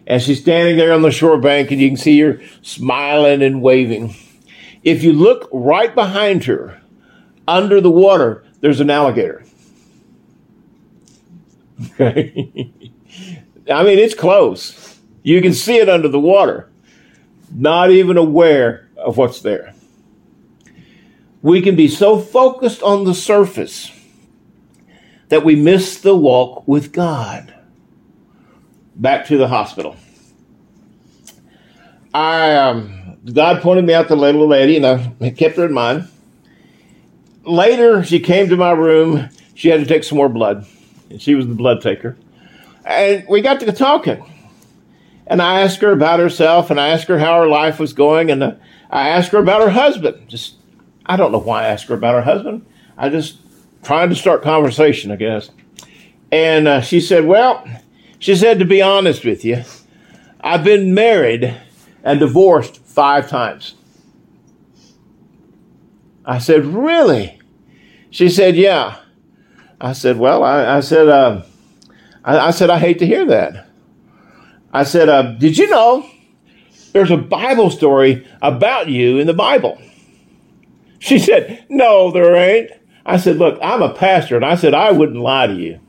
And 0.06 0.20
she's 0.20 0.40
standing 0.40 0.76
there 0.76 0.92
on 0.92 1.02
the 1.02 1.10
shore 1.10 1.38
bank, 1.38 1.70
and 1.70 1.80
you 1.80 1.88
can 1.88 1.96
see 1.96 2.20
her 2.20 2.40
smiling 2.62 3.42
and 3.42 3.62
waving. 3.62 4.14
If 4.82 5.02
you 5.04 5.12
look 5.12 5.48
right 5.52 5.94
behind 5.94 6.44
her, 6.44 6.80
under 7.46 7.80
the 7.80 7.90
water, 7.90 8.44
there's 8.60 8.80
an 8.80 8.90
alligator. 8.90 9.44
Okay. 11.94 12.70
I 13.70 13.84
mean, 13.84 13.98
it's 13.98 14.14
close. 14.14 14.98
You 15.22 15.40
can 15.40 15.52
see 15.52 15.76
it 15.76 15.88
under 15.88 16.08
the 16.08 16.20
water, 16.20 16.68
not 17.54 17.90
even 17.90 18.16
aware 18.16 18.88
of 18.96 19.16
what's 19.16 19.40
there. 19.40 19.74
We 21.42 21.60
can 21.60 21.74
be 21.74 21.88
so 21.88 22.18
focused 22.18 22.82
on 22.82 23.04
the 23.04 23.14
surface 23.14 23.90
that 25.28 25.44
we 25.44 25.56
miss 25.56 26.00
the 26.00 26.16
walk 26.16 26.66
with 26.68 26.92
God. 26.92 27.52
Back 28.94 29.26
to 29.26 29.36
the 29.36 29.48
hospital. 29.48 29.96
I 32.14 32.54
um, 32.54 33.18
God 33.32 33.62
pointed 33.62 33.84
me 33.84 33.94
out 33.94 34.08
the 34.08 34.16
little 34.16 34.46
lady, 34.46 34.76
and 34.76 34.86
I 34.86 35.30
kept 35.30 35.56
her 35.56 35.64
in 35.64 35.72
mind. 35.72 36.08
Later, 37.44 38.04
she 38.04 38.20
came 38.20 38.48
to 38.50 38.56
my 38.56 38.72
room. 38.72 39.28
She 39.54 39.68
had 39.68 39.80
to 39.80 39.86
take 39.86 40.04
some 40.04 40.18
more 40.18 40.28
blood, 40.28 40.66
and 41.10 41.20
she 41.20 41.34
was 41.34 41.46
the 41.46 41.54
blood 41.54 41.80
taker. 41.80 42.16
And 42.84 43.24
we 43.28 43.40
got 43.40 43.60
to 43.60 43.72
talking. 43.72 44.24
And 45.26 45.40
I 45.40 45.62
asked 45.62 45.80
her 45.80 45.92
about 45.92 46.20
herself, 46.20 46.70
and 46.70 46.80
I 46.80 46.88
asked 46.88 47.08
her 47.08 47.18
how 47.18 47.40
her 47.40 47.48
life 47.48 47.78
was 47.78 47.92
going, 47.92 48.30
and 48.30 48.42
uh, 48.42 48.54
I 48.90 49.08
asked 49.08 49.32
her 49.32 49.38
about 49.38 49.62
her 49.62 49.70
husband. 49.70 50.28
Just, 50.28 50.56
I 51.06 51.16
don't 51.16 51.32
know 51.32 51.38
why 51.38 51.64
I 51.64 51.68
asked 51.68 51.86
her 51.86 51.94
about 51.94 52.14
her 52.14 52.22
husband. 52.22 52.66
I 52.96 53.08
just 53.08 53.38
trying 53.82 54.08
to 54.10 54.14
start 54.14 54.42
conversation, 54.42 55.10
I 55.10 55.16
guess. 55.16 55.50
And 56.30 56.68
uh, 56.68 56.80
she 56.80 57.00
said, 57.00 57.26
"Well," 57.26 57.66
she 58.18 58.36
said, 58.36 58.58
"to 58.58 58.64
be 58.64 58.80
honest 58.80 59.24
with 59.24 59.44
you, 59.44 59.64
I've 60.40 60.64
been 60.64 60.94
married 60.94 61.54
and 62.04 62.20
divorced 62.20 62.78
five 62.78 63.28
times." 63.28 63.74
I 66.24 66.38
said, 66.38 66.64
"Really?" 66.64 67.40
She 68.10 68.28
said, 68.28 68.56
"Yeah." 68.56 68.98
I 69.80 69.92
said, 69.92 70.18
"Well," 70.18 70.44
I, 70.44 70.76
I 70.76 70.80
said, 70.80 71.08
uh, 71.08 71.42
I, 72.24 72.38
I 72.38 72.50
said, 72.50 72.70
I 72.70 72.78
hate 72.78 72.98
to 73.00 73.06
hear 73.06 73.26
that. 73.26 73.66
I 74.72 74.84
said, 74.84 75.08
uh, 75.08 75.22
Did 75.32 75.58
you 75.58 75.68
know 75.68 76.08
there's 76.92 77.10
a 77.10 77.16
Bible 77.16 77.70
story 77.70 78.26
about 78.40 78.88
you 78.88 79.18
in 79.18 79.26
the 79.26 79.34
Bible? 79.34 79.80
She 81.02 81.18
said, 81.18 81.66
No, 81.68 82.12
there 82.12 82.36
ain't. 82.36 82.70
I 83.04 83.16
said, 83.16 83.36
Look, 83.36 83.58
I'm 83.60 83.82
a 83.82 83.92
pastor, 83.92 84.36
and 84.36 84.44
I 84.44 84.54
said, 84.54 84.72
I 84.72 84.92
wouldn't 84.92 85.18
lie 85.18 85.48
to 85.48 85.54
you. 85.54 85.80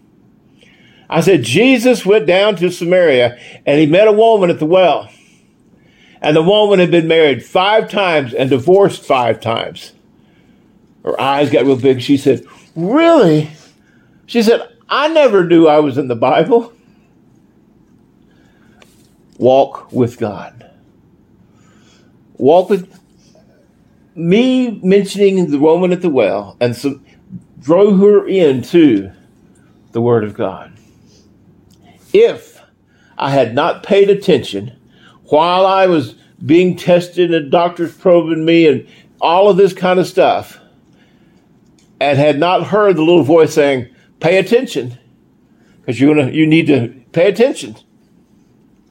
I 1.08 1.22
said, 1.22 1.43
Jesus 1.43 2.03
went 2.03 2.25
down 2.25 2.55
to 2.55 2.72
Samaria 2.72 3.38
and 3.67 3.79
he 3.79 3.86
met 3.86 4.08
a 4.08 4.12
woman 4.12 4.50
at 4.50 4.58
the 4.58 4.65
well. 4.65 5.08
And 6.20 6.36
the 6.36 6.41
woman 6.41 6.79
had 6.79 6.89
been 6.89 7.08
married 7.08 7.46
five 7.46 7.91
times 7.91 8.34
and 8.34 8.50
divorced 8.50 9.03
five 9.03 9.39
times. 9.39 9.93
Her 11.05 11.20
eyes 11.22 11.51
got 11.51 11.65
real 11.65 11.75
big. 11.75 12.01
She 12.01 12.17
said, 12.17 12.43
Really? 12.75 13.51
She 14.25 14.41
said, 14.41 14.67
I 14.89 15.10
never 15.10 15.46
knew 15.46 15.67
I 15.67 15.79
was 15.79 16.00
in 16.00 16.08
the 16.08 16.15
Bible. 16.15 16.74
Walk 19.38 19.91
with 19.91 20.17
God. 20.17 20.72
Walk 22.34 22.72
with 22.72 23.02
me 24.15 24.79
mentioning 24.84 25.50
the 25.50 25.60
woman 25.60 25.91
at 25.91 26.01
the 26.01 26.10
well 26.10 26.58
and 26.60 26.75
some 26.75 27.05
drove 27.60 28.00
her 28.00 28.27
into 28.27 29.12
the 29.91 30.01
Word 30.01 30.24
of 30.24 30.34
God. 30.34 30.74
If 32.12 32.62
I 33.17 33.32
had 33.32 33.55
not 33.55 33.84
paid 33.84 34.10
attention 34.10 34.77
while 35.25 35.65
I 35.65 35.88
was 35.88 36.15
being 36.46 36.75
tested 36.75 37.34
and 37.34 37.50
doctors 37.50 37.96
probing 37.96 38.46
me 38.46 38.67
and 38.67 38.88
all 39.22 39.50
of 39.50 39.58
this 39.58 39.74
kind 39.74 40.00
of 40.00 40.08
stuff, 40.08 40.60
and 42.01 42.17
had 42.17 42.38
not 42.38 42.65
heard 42.67 42.98
the 42.98 43.01
little 43.01 43.24
voice 43.24 43.53
saying, 43.53 43.88
pay 44.20 44.38
attention 44.38 44.98
because 45.79 46.00
you're 46.00 46.13
gonna 46.13 46.32
you 46.32 46.46
need 46.46 46.67
to 46.67 46.89
pay 47.13 47.29
attention. 47.29 47.77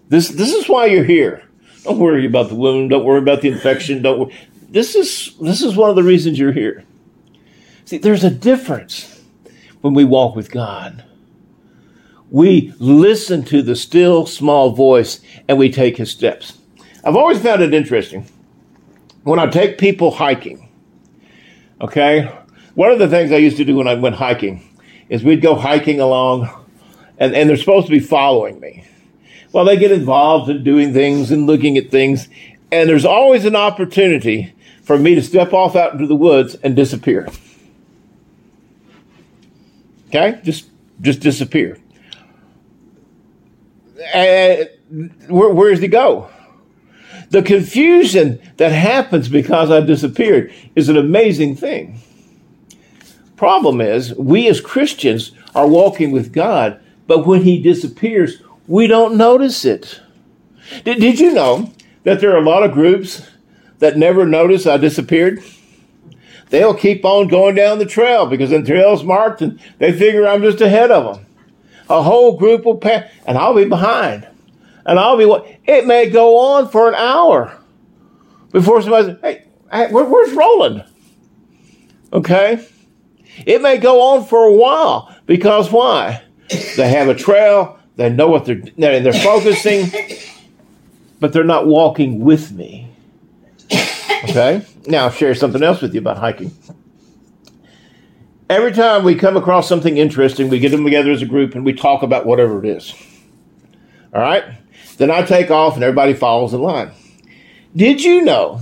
This 0.08 0.28
this 0.28 0.52
is 0.52 0.68
why 0.68 0.86
you're 0.86 1.04
here. 1.04 1.42
Don't 1.84 1.98
worry 1.98 2.24
about 2.26 2.48
the 2.48 2.54
wound. 2.54 2.90
Don't 2.90 3.04
worry 3.04 3.18
about 3.18 3.42
the 3.42 3.48
infection. 3.48 4.02
Don't. 4.02 4.18
Worry. 4.20 4.36
This 4.72 4.94
is 4.94 5.34
this 5.38 5.60
is 5.60 5.76
one 5.76 5.90
of 5.90 5.96
the 5.96 6.02
reasons 6.02 6.38
you're 6.38 6.50
here. 6.50 6.84
See, 7.84 7.98
there's 7.98 8.24
a 8.24 8.30
difference 8.30 9.22
when 9.82 9.92
we 9.92 10.04
walk 10.04 10.34
with 10.34 10.50
God. 10.50 11.04
We 12.30 12.72
listen 12.78 13.44
to 13.44 13.60
the 13.60 13.76
still 13.76 14.24
small 14.24 14.70
voice 14.70 15.20
and 15.46 15.58
we 15.58 15.70
take 15.70 15.98
his 15.98 16.10
steps. 16.10 16.56
I've 17.04 17.16
always 17.16 17.42
found 17.42 17.60
it 17.60 17.74
interesting 17.74 18.26
when 19.24 19.38
I 19.38 19.46
take 19.46 19.76
people 19.76 20.10
hiking. 20.10 20.70
Okay, 21.82 22.32
one 22.74 22.90
of 22.90 22.98
the 22.98 23.08
things 23.08 23.30
I 23.30 23.36
used 23.36 23.58
to 23.58 23.66
do 23.66 23.76
when 23.76 23.88
I 23.88 23.94
went 23.94 24.14
hiking 24.14 24.66
is 25.10 25.22
we'd 25.22 25.42
go 25.42 25.54
hiking 25.54 26.00
along 26.00 26.48
and, 27.18 27.34
and 27.34 27.50
they're 27.50 27.58
supposed 27.58 27.88
to 27.88 27.92
be 27.92 28.00
following 28.00 28.58
me. 28.58 28.86
Well, 29.52 29.66
they 29.66 29.76
get 29.76 29.92
involved 29.92 30.48
in 30.48 30.64
doing 30.64 30.94
things 30.94 31.30
and 31.30 31.46
looking 31.46 31.76
at 31.76 31.90
things, 31.90 32.28
and 32.70 32.88
there's 32.88 33.04
always 33.04 33.44
an 33.44 33.54
opportunity 33.54 34.51
for 34.82 34.98
me 34.98 35.14
to 35.14 35.22
step 35.22 35.52
off 35.52 35.76
out 35.76 35.92
into 35.92 36.06
the 36.06 36.14
woods 36.14 36.54
and 36.56 36.76
disappear. 36.76 37.28
Okay? 40.08 40.40
Just 40.42 40.68
just 41.00 41.20
disappear. 41.20 41.78
Where, 44.12 44.68
where 45.28 45.70
does 45.70 45.80
he 45.80 45.88
go? 45.88 46.28
The 47.30 47.42
confusion 47.42 48.40
that 48.58 48.72
happens 48.72 49.28
because 49.28 49.70
I 49.70 49.80
disappeared 49.80 50.52
is 50.76 50.90
an 50.90 50.98
amazing 50.98 51.56
thing. 51.56 51.98
Problem 53.36 53.80
is, 53.80 54.14
we 54.16 54.48
as 54.48 54.60
Christians 54.60 55.32
are 55.54 55.66
walking 55.66 56.12
with 56.12 56.32
God, 56.32 56.80
but 57.06 57.26
when 57.26 57.42
He 57.42 57.60
disappears, 57.60 58.42
we 58.68 58.86
don't 58.86 59.16
notice 59.16 59.64
it. 59.64 60.00
Did, 60.84 61.00
did 61.00 61.18
you 61.18 61.32
know 61.32 61.72
that 62.04 62.20
there 62.20 62.32
are 62.34 62.38
a 62.38 62.48
lot 62.48 62.62
of 62.62 62.72
groups 62.72 63.26
that 63.82 63.96
never 63.96 64.24
notice 64.24 64.64
I 64.64 64.76
disappeared? 64.76 65.42
They'll 66.50 66.74
keep 66.74 67.04
on 67.04 67.26
going 67.26 67.56
down 67.56 67.78
the 67.78 67.84
trail 67.84 68.26
because 68.26 68.50
the 68.50 68.62
trail's 68.62 69.02
marked 69.02 69.42
and 69.42 69.58
they 69.78 69.92
figure 69.92 70.26
I'm 70.26 70.42
just 70.42 70.60
ahead 70.60 70.92
of 70.92 71.16
them. 71.16 71.26
A 71.90 72.00
whole 72.00 72.36
group 72.36 72.64
will 72.64 72.76
pass, 72.76 73.10
and 73.26 73.36
I'll 73.36 73.54
be 73.54 73.64
behind. 73.64 74.28
And 74.86 74.98
I'll 74.98 75.18
be 75.18 75.24
what? 75.24 75.46
It 75.66 75.86
may 75.86 76.10
go 76.10 76.38
on 76.38 76.68
for 76.68 76.88
an 76.88 76.94
hour 76.94 77.58
before 78.52 78.82
somebody 78.82 79.08
says, 79.08 79.18
hey, 79.20 79.44
where, 79.90 80.04
where's 80.04 80.32
Roland? 80.32 80.84
Okay? 82.12 82.64
It 83.44 83.62
may 83.62 83.78
go 83.78 84.00
on 84.00 84.26
for 84.26 84.44
a 84.44 84.52
while 84.52 85.12
because 85.26 85.72
why? 85.72 86.22
They 86.76 86.88
have 86.88 87.08
a 87.08 87.14
trail, 87.14 87.80
they 87.96 88.10
know 88.10 88.28
what 88.28 88.44
they're 88.44 88.62
they're 88.76 89.12
focusing, 89.12 89.90
but 91.18 91.32
they're 91.32 91.42
not 91.42 91.66
walking 91.66 92.20
with 92.20 92.52
me. 92.52 92.91
Okay? 94.24 94.64
Now 94.86 95.04
I'll 95.04 95.10
share 95.10 95.34
something 95.34 95.62
else 95.62 95.80
with 95.80 95.94
you 95.94 96.00
about 96.00 96.18
hiking. 96.18 96.52
Every 98.48 98.72
time 98.72 99.04
we 99.04 99.14
come 99.14 99.36
across 99.36 99.68
something 99.68 99.96
interesting, 99.96 100.48
we 100.48 100.58
get 100.58 100.70
them 100.70 100.84
together 100.84 101.10
as 101.10 101.22
a 101.22 101.26
group 101.26 101.54
and 101.54 101.64
we 101.64 101.72
talk 101.72 102.02
about 102.02 102.26
whatever 102.26 102.62
it 102.64 102.68
is. 102.68 102.94
All 104.14 104.20
right? 104.20 104.44
Then 104.98 105.10
I 105.10 105.22
take 105.22 105.50
off 105.50 105.74
and 105.74 105.82
everybody 105.82 106.12
follows 106.12 106.52
in 106.52 106.60
line. 106.60 106.90
Did 107.74 108.02
you 108.02 108.22
know 108.22 108.60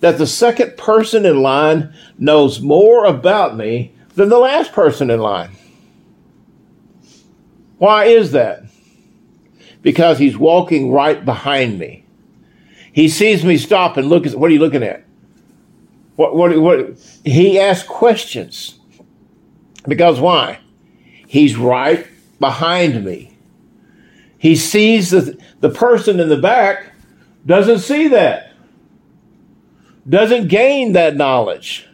that 0.00 0.18
the 0.18 0.26
second 0.26 0.76
person 0.76 1.24
in 1.24 1.42
line 1.42 1.94
knows 2.18 2.60
more 2.60 3.04
about 3.04 3.56
me 3.56 3.94
than 4.14 4.28
the 4.28 4.38
last 4.38 4.72
person 4.72 5.10
in 5.10 5.20
line. 5.20 5.50
Why 7.78 8.06
is 8.06 8.32
that? 8.32 8.64
Because 9.82 10.18
he's 10.18 10.36
walking 10.36 10.90
right 10.90 11.24
behind 11.24 11.78
me. 11.78 12.04
He 12.92 13.08
sees 13.08 13.44
me 13.44 13.56
stop 13.56 13.96
and 13.96 14.08
look 14.08 14.26
at 14.26 14.34
what 14.34 14.50
are 14.50 14.54
you 14.54 14.60
looking 14.60 14.82
at? 14.82 15.04
What, 16.16 16.34
what, 16.34 16.58
what, 16.60 16.98
he 17.24 17.58
asks 17.58 17.88
questions. 17.88 18.78
Because 19.86 20.20
why? 20.20 20.60
He's 21.26 21.56
right 21.56 22.06
behind 22.38 23.04
me. 23.04 23.36
He 24.36 24.56
sees 24.56 25.10
the, 25.10 25.38
the 25.60 25.70
person 25.70 26.18
in 26.18 26.28
the 26.28 26.36
back, 26.36 26.92
doesn't 27.44 27.80
see 27.80 28.08
that, 28.08 28.52
doesn't 30.08 30.48
gain 30.48 30.92
that 30.92 31.16
knowledge, 31.16 31.86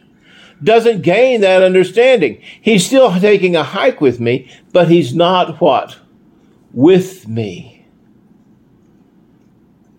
doesn't 0.63 1.01
gain 1.01 1.41
that 1.41 1.61
understanding. 1.61 2.41
He's 2.61 2.85
still 2.85 3.19
taking 3.19 3.55
a 3.55 3.63
hike 3.63 4.01
with 4.01 4.19
me, 4.19 4.49
but 4.71 4.89
he's 4.89 5.13
not 5.13 5.59
what? 5.61 5.97
With 6.71 7.27
me. 7.27 7.76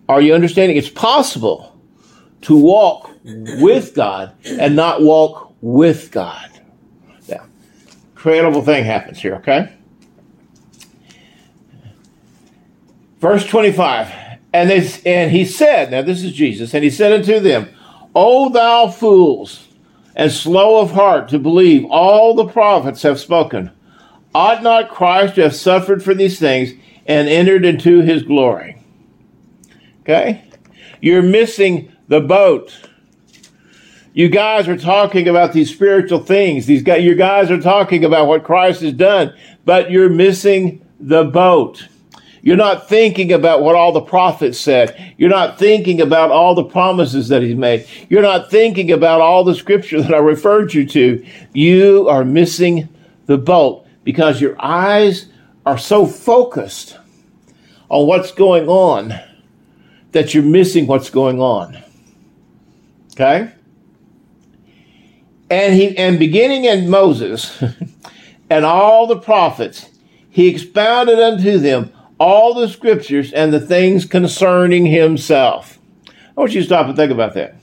Are 0.09 0.21
you 0.21 0.33
understanding? 0.33 0.75
It's 0.75 0.89
possible 0.89 1.79
to 2.41 2.57
walk 2.57 3.11
with 3.23 3.93
God 3.93 4.33
and 4.43 4.75
not 4.75 5.03
walk 5.03 5.53
with 5.61 6.09
God. 6.11 6.49
Yeah. 7.27 7.45
Incredible 8.13 8.63
thing 8.63 8.85
happens 8.85 9.19
here, 9.19 9.35
okay? 9.35 9.71
Verse 13.19 13.45
25. 13.45 14.11
And, 14.51 14.69
they, 14.71 14.89
and 15.05 15.31
he 15.31 15.45
said, 15.45 15.91
now 15.91 16.01
this 16.01 16.23
is 16.23 16.33
Jesus, 16.33 16.73
and 16.73 16.83
he 16.83 16.89
said 16.89 17.13
unto 17.13 17.39
them, 17.39 17.69
O 18.15 18.49
thou 18.49 18.87
fools, 18.87 19.67
and 20.15 20.31
slow 20.31 20.81
of 20.81 20.89
heart 20.89 21.29
to 21.29 21.37
believe 21.37 21.85
all 21.85 22.33
the 22.33 22.47
prophets 22.47 23.03
have 23.03 23.19
spoken. 23.19 23.69
Ought 24.33 24.63
not 24.63 24.89
Christ 24.89 25.35
to 25.35 25.43
have 25.43 25.55
suffered 25.55 26.03
for 26.03 26.15
these 26.15 26.39
things 26.39 26.71
and 27.05 27.29
entered 27.29 27.63
into 27.63 28.01
his 28.01 28.23
glory? 28.23 28.78
Okay? 30.09 30.43
You're 31.01 31.21
missing 31.21 31.95
the 32.07 32.19
boat. 32.19 32.75
You 34.13 34.27
guys 34.27 34.67
are 34.67 34.75
talking 34.75 35.27
about 35.27 35.53
these 35.53 35.71
spiritual 35.71 36.23
things. 36.23 36.65
These 36.65 36.81
guys, 36.81 37.03
you 37.03 37.13
guys 37.13 37.51
are 37.51 37.61
talking 37.61 38.03
about 38.03 38.25
what 38.25 38.43
Christ 38.43 38.81
has 38.81 38.93
done, 38.93 39.35
but 39.65 39.91
you're 39.91 40.09
missing 40.09 40.83
the 40.99 41.25
boat. 41.25 41.87
You're 42.41 42.57
not 42.57 42.89
thinking 42.89 43.31
about 43.31 43.61
what 43.61 43.75
all 43.75 43.91
the 43.91 44.01
prophets 44.01 44.59
said. 44.59 45.13
You're 45.19 45.29
not 45.29 45.59
thinking 45.59 46.01
about 46.01 46.31
all 46.31 46.55
the 46.55 46.63
promises 46.63 47.27
that 47.27 47.43
he's 47.43 47.55
made. 47.55 47.85
You're 48.09 48.23
not 48.23 48.49
thinking 48.49 48.91
about 48.91 49.21
all 49.21 49.43
the 49.43 49.53
scripture 49.53 50.01
that 50.01 50.13
I 50.13 50.17
referred 50.17 50.73
you 50.73 50.87
to. 50.87 51.23
You 51.53 52.09
are 52.09 52.25
missing 52.25 52.89
the 53.27 53.37
boat 53.37 53.85
because 54.03 54.41
your 54.41 54.55
eyes 54.59 55.27
are 55.67 55.77
so 55.77 56.07
focused 56.07 56.97
on 57.89 58.07
what's 58.07 58.31
going 58.31 58.67
on 58.67 59.13
that 60.11 60.33
you're 60.33 60.43
missing 60.43 60.87
what's 60.87 61.09
going 61.09 61.39
on. 61.39 61.77
Okay? 63.13 63.51
And 65.49 65.73
he 65.73 65.97
and 65.97 66.19
beginning 66.19 66.65
in 66.65 66.89
Moses 66.89 67.61
and 68.49 68.65
all 68.65 69.07
the 69.07 69.17
prophets, 69.17 69.89
he 70.29 70.47
expounded 70.47 71.19
unto 71.19 71.57
them 71.57 71.91
all 72.19 72.53
the 72.53 72.67
scriptures 72.67 73.33
and 73.33 73.51
the 73.51 73.59
things 73.59 74.05
concerning 74.05 74.85
himself. 74.85 75.79
I 76.07 76.41
want 76.41 76.53
you 76.53 76.61
to 76.61 76.65
stop 76.65 76.87
and 76.87 76.95
think 76.95 77.11
about 77.11 77.33
that. 77.33 77.55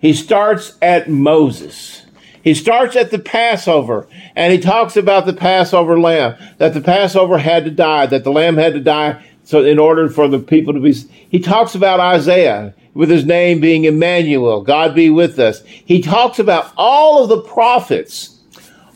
He 0.00 0.12
starts 0.12 0.76
at 0.80 1.10
Moses. 1.10 2.04
He 2.42 2.54
starts 2.54 2.94
at 2.94 3.10
the 3.10 3.18
Passover 3.18 4.06
and 4.36 4.52
he 4.52 4.58
talks 4.58 4.96
about 4.96 5.26
the 5.26 5.32
Passover 5.32 5.98
lamb, 5.98 6.36
that 6.58 6.74
the 6.74 6.80
Passover 6.80 7.38
had 7.38 7.64
to 7.64 7.70
die, 7.70 8.06
that 8.06 8.22
the 8.22 8.30
lamb 8.30 8.56
had 8.56 8.74
to 8.74 8.80
die 8.80 9.24
so 9.46 9.64
in 9.64 9.78
order 9.78 10.08
for 10.08 10.26
the 10.26 10.40
people 10.40 10.74
to 10.74 10.80
be 10.80 10.92
he 10.92 11.38
talks 11.38 11.76
about 11.76 12.00
Isaiah 12.00 12.74
with 12.94 13.08
his 13.08 13.24
name 13.24 13.60
being 13.60 13.84
Emmanuel, 13.84 14.60
God 14.60 14.92
be 14.92 15.08
with 15.08 15.38
us. 15.38 15.62
He 15.64 16.02
talks 16.02 16.40
about 16.40 16.72
all 16.76 17.22
of 17.22 17.28
the 17.28 17.40
prophets, 17.40 18.40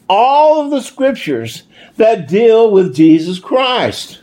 all 0.09 0.61
of 0.61 0.73
the 0.73 0.81
scriptures 0.81 1.63
that 1.99 2.27
deal 2.27 2.73
with 2.73 2.97
Jesus 2.97 3.39
Christ. 3.39 4.21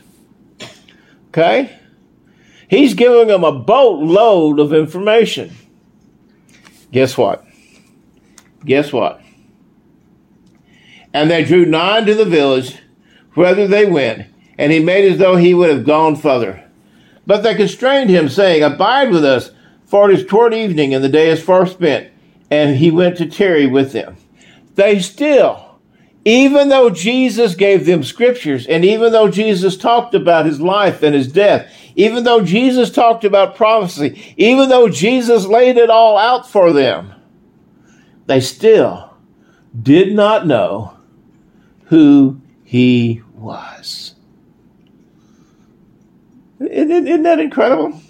Okay? 1.30 1.80
He's 2.70 2.94
giving 2.94 3.28
them 3.28 3.46
a 3.46 3.54
boatload 3.54 4.60
of 4.60 4.74
information. 4.74 5.56
Guess 6.92 7.18
what? 7.18 7.46
Guess 8.66 8.92
what? 8.92 9.22
And 11.14 11.32
they 11.32 11.46
drew 11.46 11.66
nigh 11.66 12.04
to 12.04 12.14
the 12.14 12.26
village, 12.26 12.78
whither 13.34 13.66
they 13.66 13.86
went, 13.86 14.28
and 14.58 14.72
he 14.72 14.80
made 14.80 15.12
as 15.12 15.20
though 15.20 15.36
he 15.36 15.54
would 15.54 15.70
have 15.70 15.86
gone 15.86 16.16
further. 16.16 16.64
But 17.26 17.44
they 17.44 17.56
constrained 17.56 18.10
him, 18.10 18.30
saying, 18.30 18.64
Abide 18.64 19.12
with 19.12 19.26
us, 19.26 19.52
for 19.86 20.10
it 20.10 20.20
is 20.20 20.26
toward 20.26 20.54
evening, 20.54 20.94
and 20.94 21.04
the 21.04 21.10
day 21.10 21.30
is 21.30 21.44
far 21.44 21.66
spent. 21.68 22.12
And 22.50 22.78
he 22.78 22.90
went 22.90 23.18
to 23.18 23.26
tarry 23.26 23.68
with 23.68 23.92
them. 23.92 24.16
They 24.76 25.00
still, 25.00 25.80
even 26.24 26.70
though 26.70 26.90
Jesus 26.90 27.56
gave 27.56 27.86
them 27.86 28.04
scriptures, 28.04 28.66
and 28.68 28.86
even 28.86 29.12
though 29.12 29.30
Jesus 29.30 29.76
talked 29.76 30.14
about 30.14 30.46
his 30.46 30.62
life 30.62 31.04
and 31.04 31.14
his 31.14 31.32
death, 31.32 31.72
even 31.96 32.24
though 32.24 32.42
Jesus 32.42 32.90
talked 32.90 33.26
about 33.26 33.56
prophecy, 33.56 34.34
even 34.38 34.70
though 34.70 34.88
Jesus 34.88 35.46
laid 35.46 35.78
it 35.78 35.90
all 35.90 36.18
out 36.18 36.48
for 36.48 36.72
them, 36.72 37.14
they 38.28 38.40
still 38.40 39.18
did 39.82 40.14
not 40.14 40.46
know 40.46 40.98
who 41.86 42.40
he 42.64 43.22
was. 43.34 44.07
Isn't 46.60 47.24
that 47.24 47.40
incredible? 47.40 48.02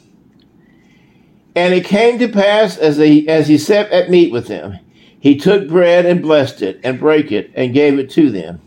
And 1.55 1.73
it 1.73 1.85
came 1.85 2.19
to 2.19 2.27
pass 2.27 2.77
as 2.77 2.97
he, 2.97 3.27
as 3.27 3.47
he 3.47 3.57
sat 3.57 3.91
at 3.91 4.09
meat 4.09 4.31
with 4.31 4.47
them, 4.47 4.79
he 5.19 5.35
took 5.35 5.67
bread 5.67 6.05
and 6.05 6.21
blessed 6.21 6.61
it 6.61 6.79
and 6.83 6.99
brake 6.99 7.31
it 7.31 7.51
and 7.55 7.73
gave 7.73 7.97
it 7.97 8.09
to 8.11 8.29
them. 8.29 8.61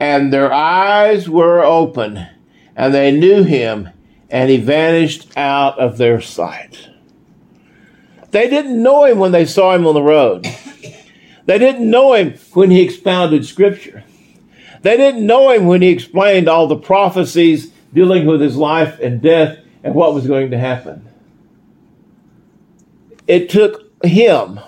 And 0.00 0.32
their 0.32 0.52
eyes 0.52 1.28
were 1.28 1.62
open 1.62 2.26
and 2.74 2.92
they 2.92 3.12
knew 3.12 3.44
him 3.44 3.90
and 4.28 4.50
he 4.50 4.56
vanished 4.56 5.30
out 5.36 5.78
of 5.78 5.96
their 5.96 6.20
sight. 6.20 6.90
They 8.32 8.50
didn't 8.50 8.82
know 8.82 9.04
him 9.04 9.20
when 9.20 9.30
they 9.30 9.46
saw 9.46 9.74
him 9.74 9.86
on 9.86 9.94
the 9.94 10.02
road. 10.02 10.46
They 11.46 11.58
didn't 11.58 11.88
know 11.88 12.14
him 12.14 12.34
when 12.54 12.70
he 12.70 12.82
expounded 12.82 13.46
scripture. 13.46 14.02
They 14.82 14.96
didn't 14.96 15.24
know 15.24 15.50
him 15.50 15.66
when 15.66 15.82
he 15.82 15.90
explained 15.90 16.48
all 16.48 16.66
the 16.66 16.76
prophecies 16.76 17.70
dealing 17.94 18.26
with 18.26 18.40
his 18.40 18.56
life 18.56 18.98
and 19.00 19.22
death 19.22 19.58
and 19.82 19.94
what 19.94 20.12
was 20.12 20.26
going 20.26 20.50
to 20.50 20.58
happen. 20.58 21.08
It 23.26 23.48
took 23.48 23.90
him 24.04 24.60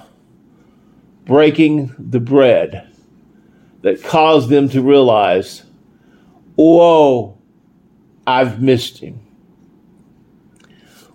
breaking 1.24 1.94
the 1.98 2.20
bread 2.20 2.88
that 3.82 4.02
caused 4.02 4.48
them 4.48 4.68
to 4.70 4.80
realize, 4.80 5.64
whoa, 6.54 7.36
I've 8.26 8.62
missed 8.62 8.98
him. 8.98 9.20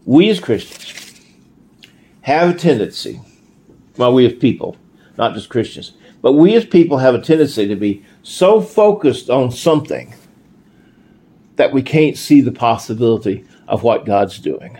We 0.05 0.29
as 0.29 0.39
Christians 0.39 1.21
have 2.21 2.49
a 2.49 2.53
tendency, 2.53 3.21
well, 3.97 4.13
we 4.13 4.25
as 4.25 4.33
people, 4.33 4.77
not 5.17 5.33
just 5.33 5.49
Christians, 5.49 5.93
but 6.21 6.33
we 6.33 6.55
as 6.55 6.65
people 6.65 6.97
have 6.99 7.15
a 7.15 7.21
tendency 7.21 7.67
to 7.67 7.75
be 7.75 8.05
so 8.21 8.61
focused 8.61 9.29
on 9.29 9.51
something 9.51 10.13
that 11.55 11.71
we 11.71 11.81
can't 11.81 12.17
see 12.17 12.41
the 12.41 12.51
possibility 12.51 13.45
of 13.67 13.83
what 13.83 14.05
God's 14.05 14.39
doing. 14.39 14.77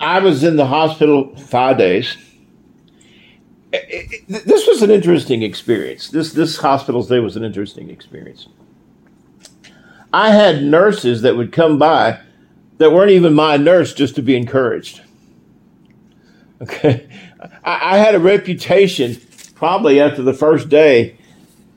I 0.00 0.18
was 0.18 0.44
in 0.44 0.56
the 0.56 0.66
hospital 0.66 1.34
five 1.36 1.78
days. 1.78 2.16
This 4.28 4.66
was 4.66 4.82
an 4.82 4.90
interesting 4.90 5.42
experience. 5.42 6.08
This 6.08 6.32
this 6.32 6.58
hospital 6.58 7.02
stay 7.02 7.18
was 7.18 7.36
an 7.36 7.44
interesting 7.44 7.90
experience. 7.90 8.48
I 10.12 10.30
had 10.30 10.62
nurses 10.62 11.22
that 11.22 11.36
would 11.36 11.50
come 11.52 11.78
by 11.78 12.20
that 12.78 12.92
weren't 12.92 13.10
even 13.10 13.34
my 13.34 13.56
nurse 13.56 13.94
just 13.94 14.14
to 14.16 14.22
be 14.22 14.36
encouraged. 14.36 15.00
Okay, 16.62 17.08
I, 17.64 17.96
I 17.96 17.98
had 17.98 18.14
a 18.14 18.20
reputation 18.20 19.16
probably 19.54 20.00
after 20.00 20.22
the 20.22 20.34
first 20.34 20.68
day 20.68 21.18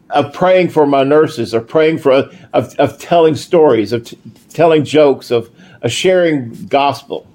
of 0.09 0.33
praying 0.33 0.69
for 0.69 0.85
my 0.85 1.03
nurses, 1.03 1.53
or 1.53 1.61
praying 1.61 1.99
for 1.99 2.29
of, 2.53 2.75
of 2.75 2.97
telling 2.99 3.35
stories, 3.35 3.91
of 3.91 4.05
t- 4.05 4.17
telling 4.49 4.83
jokes, 4.83 5.31
of, 5.31 5.49
of 5.81 5.91
sharing 5.91 6.65
gospel. 6.67 7.27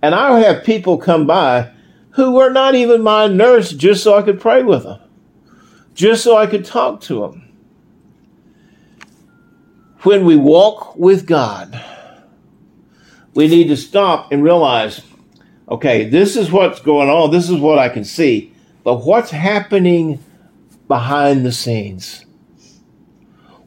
And 0.00 0.14
I 0.14 0.30
would 0.30 0.44
have 0.44 0.64
people 0.64 0.98
come 0.98 1.26
by 1.26 1.70
who 2.10 2.32
were 2.32 2.50
not 2.50 2.74
even 2.74 3.02
my 3.02 3.26
nurse 3.26 3.72
just 3.72 4.02
so 4.02 4.16
I 4.16 4.22
could 4.22 4.40
pray 4.40 4.62
with 4.62 4.84
them, 4.84 5.00
just 5.94 6.24
so 6.24 6.36
I 6.36 6.46
could 6.46 6.64
talk 6.64 7.00
to 7.02 7.20
them. 7.20 7.48
When 10.02 10.24
we 10.24 10.36
walk 10.36 10.96
with 10.96 11.26
God, 11.26 11.80
we 13.34 13.48
need 13.48 13.68
to 13.68 13.76
stop 13.76 14.32
and 14.32 14.42
realize 14.42 15.02
okay, 15.68 16.06
this 16.06 16.36
is 16.36 16.52
what's 16.52 16.80
going 16.80 17.08
on, 17.08 17.30
this 17.30 17.48
is 17.48 17.56
what 17.56 17.78
I 17.78 17.88
can 17.88 18.04
see, 18.04 18.52
but 18.84 19.06
what's 19.06 19.30
happening 19.30 20.22
behind 20.92 21.42
the 21.42 21.52
scenes? 21.52 22.26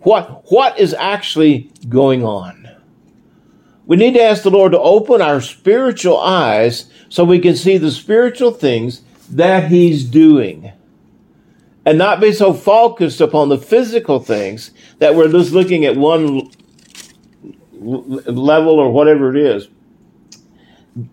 What, 0.01 0.43
what 0.51 0.77
is 0.79 0.93
actually 0.93 1.71
going 1.89 2.23
on? 2.23 2.69
We 3.87 3.97
need 3.97 4.13
to 4.13 4.21
ask 4.21 4.43
the 4.43 4.51
Lord 4.51 4.73
to 4.73 4.79
open 4.79 5.23
our 5.23 5.41
spiritual 5.41 6.19
eyes 6.19 6.85
so 7.09 7.23
we 7.23 7.39
can 7.39 7.55
see 7.55 7.79
the 7.79 7.89
spiritual 7.89 8.51
things 8.51 9.01
that 9.31 9.71
He's 9.71 10.03
doing. 10.03 10.71
And 11.83 11.97
not 11.97 12.21
be 12.21 12.31
so 12.31 12.53
focused 12.53 13.21
upon 13.21 13.49
the 13.49 13.57
physical 13.57 14.19
things 14.19 14.69
that 14.99 15.15
we're 15.15 15.31
just 15.31 15.51
looking 15.51 15.83
at 15.83 15.97
one 15.97 16.51
level 17.73 18.79
or 18.79 18.91
whatever 18.91 19.35
it 19.35 19.41
is. 19.41 19.67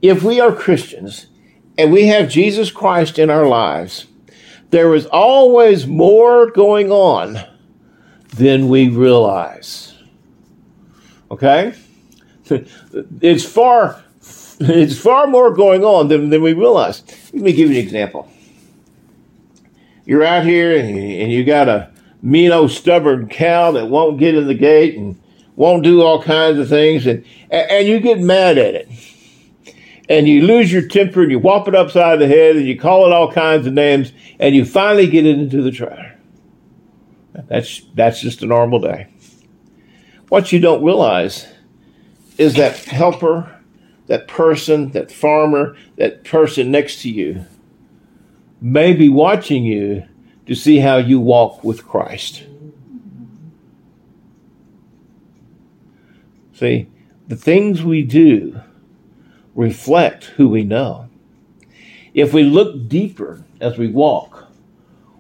If 0.03 0.22
we 0.22 0.40
are 0.40 0.53
Christians 0.53 1.29
and 1.79 1.90
we 1.90 2.09
have 2.09 2.29
Jesus 2.29 2.70
Christ 2.70 3.18
in 3.18 3.31
our 3.31 3.46
lives, 3.46 4.09
there 4.72 4.94
is 4.94 5.06
always 5.06 5.87
more 5.87 6.50
going 6.50 6.90
on 6.90 7.38
than 8.30 8.68
we 8.68 8.88
realize. 8.88 9.94
Okay? 11.30 11.74
It's 13.22 13.44
far 13.44 14.02
it's 14.61 14.98
far 14.98 15.26
more 15.26 15.50
going 15.52 15.85
on 15.85 16.08
than, 16.08 16.28
than 16.28 16.42
we 16.42 16.52
realize. 16.52 17.02
Let 17.32 17.42
me 17.42 17.52
give 17.52 17.70
you 17.70 17.78
an 17.78 17.82
example. 17.82 18.30
You're 20.04 20.24
out 20.24 20.44
here 20.44 20.76
and 20.76 20.90
you, 20.90 21.02
and 21.22 21.32
you 21.32 21.44
got 21.44 21.68
a 21.68 21.90
mean 22.20 22.52
old 22.52 22.70
stubborn 22.70 23.28
cow 23.28 23.70
that 23.72 23.87
won't 23.87 24.18
get 24.18 24.35
in 24.35 24.46
the 24.46 24.54
gate 24.54 24.98
and 24.98 25.18
won't 25.56 25.82
do 25.85 26.02
all 26.02 26.22
kinds 26.22 26.58
of 26.58 26.68
things 26.68 27.06
and, 27.06 27.24
and 27.50 27.87
you 27.88 28.00
get 28.00 28.20
mad 28.20 28.58
at 28.58 28.74
it 28.74 28.88
and 30.12 30.29
you 30.29 30.42
lose 30.42 30.70
your 30.70 30.87
temper 30.87 31.22
and 31.22 31.31
you 31.31 31.38
whop 31.38 31.66
it 31.68 31.75
upside 31.75 32.18
the 32.18 32.27
head 32.27 32.55
and 32.55 32.66
you 32.66 32.79
call 32.79 33.07
it 33.07 33.12
all 33.12 33.33
kinds 33.33 33.66
of 33.66 33.72
names 33.72 34.12
and 34.38 34.55
you 34.55 34.62
finally 34.62 35.07
get 35.07 35.25
it 35.25 35.38
into 35.38 35.62
the 35.62 35.70
trailer. 35.70 36.18
That's 37.48 37.81
that's 37.94 38.20
just 38.20 38.42
a 38.42 38.46
normal 38.46 38.79
day. 38.79 39.07
What 40.29 40.53
you 40.53 40.61
don't 40.61 40.85
realize 40.85 41.48
is 42.37 42.57
that 42.57 42.77
helper, 42.77 43.59
that 44.07 44.29
person, 44.29 44.90
that 44.90 45.11
farmer, 45.11 45.79
that 45.96 46.25
person 46.25 46.70
next 46.70 47.01
to 47.03 47.11
you 47.11 47.46
may 48.61 48.92
be 48.92 49.09
watching 49.09 49.64
you 49.64 50.07
to 50.44 50.55
see 50.55 50.77
how 50.77 50.98
you 50.98 51.20
walk 51.20 51.64
with 51.64 51.88
Christ. 51.88 52.44
See, 56.53 56.90
the 57.29 57.37
things 57.37 57.83
we 57.83 58.03
do 58.03 58.61
reflect 59.54 60.24
who 60.24 60.48
we 60.48 60.64
know. 60.64 61.08
If 62.14 62.32
we 62.32 62.42
look 62.42 62.88
deeper 62.88 63.44
as 63.60 63.78
we 63.78 63.88
walk, 63.88 64.48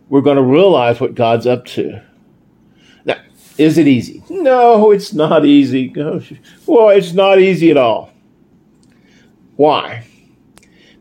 we're 0.08 0.20
going 0.20 0.36
to 0.36 0.42
realize 0.42 1.00
what 1.00 1.14
God's 1.14 1.46
up 1.46 1.64
to. 1.66 2.02
Now, 3.04 3.16
is 3.56 3.78
it 3.78 3.86
easy? 3.86 4.22
No, 4.28 4.90
it's 4.90 5.12
not 5.12 5.46
easy. 5.46 5.92
Well, 6.66 6.90
it's 6.90 7.12
not 7.12 7.38
easy 7.38 7.70
at 7.70 7.76
all. 7.76 8.10
Why? 9.56 10.06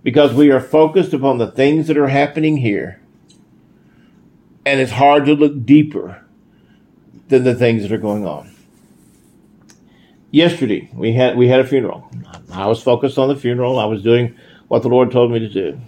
Because 0.04 0.34
we 0.34 0.50
are 0.52 0.62
focused 0.62 1.14
upon 1.14 1.38
the 1.38 1.52
things 1.52 1.88
that 1.88 1.98
are 1.98 2.08
happening 2.08 2.58
here, 2.58 3.02
and 4.66 4.80
it's 4.80 4.92
hard 4.92 5.26
to 5.26 5.36
look 5.36 5.66
deeper 5.66 6.24
than 7.28 7.44
the 7.44 7.56
things 7.56 7.82
that 7.84 7.92
are 7.92 7.98
going 7.98 8.26
on 8.26 8.51
yesterday 10.32 10.90
we 10.94 11.14
had 11.14 11.38
we 11.38 11.48
had 11.48 11.60
a 11.60 11.68
funeral. 11.68 12.10
I 12.52 12.66
was 12.66 12.82
focused 12.82 13.18
on 13.18 13.28
the 13.28 13.36
funeral. 13.36 13.78
I 13.80 13.86
was 13.86 14.02
doing 14.02 14.36
what 14.68 14.82
the 14.82 14.90
Lord 14.90 15.12
told 15.12 15.32
me 15.32 15.40
to 15.40 15.50
do. 15.50 15.80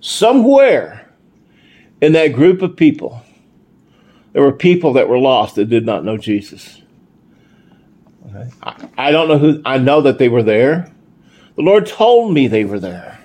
Somewhere 0.00 1.08
in 2.00 2.12
that 2.14 2.28
group 2.28 2.62
of 2.62 2.76
people, 2.76 3.22
there 4.32 4.42
were 4.42 4.52
people 4.52 4.94
that 4.94 5.08
were 5.08 5.18
lost 5.18 5.54
that 5.54 5.66
did 5.66 5.86
not 5.86 6.04
know 6.04 6.16
Jesus. 6.16 6.82
Okay. 8.26 8.50
I, 8.62 8.88
I 8.98 9.10
don't 9.12 9.28
know 9.28 9.38
who. 9.38 9.62
I 9.64 9.78
know 9.78 10.00
that 10.00 10.18
they 10.18 10.28
were 10.28 10.42
there. 10.42 10.92
The 11.54 11.62
Lord 11.62 11.86
told 11.86 12.32
me 12.32 12.48
they 12.48 12.64
were 12.64 12.80
there. 12.80 13.18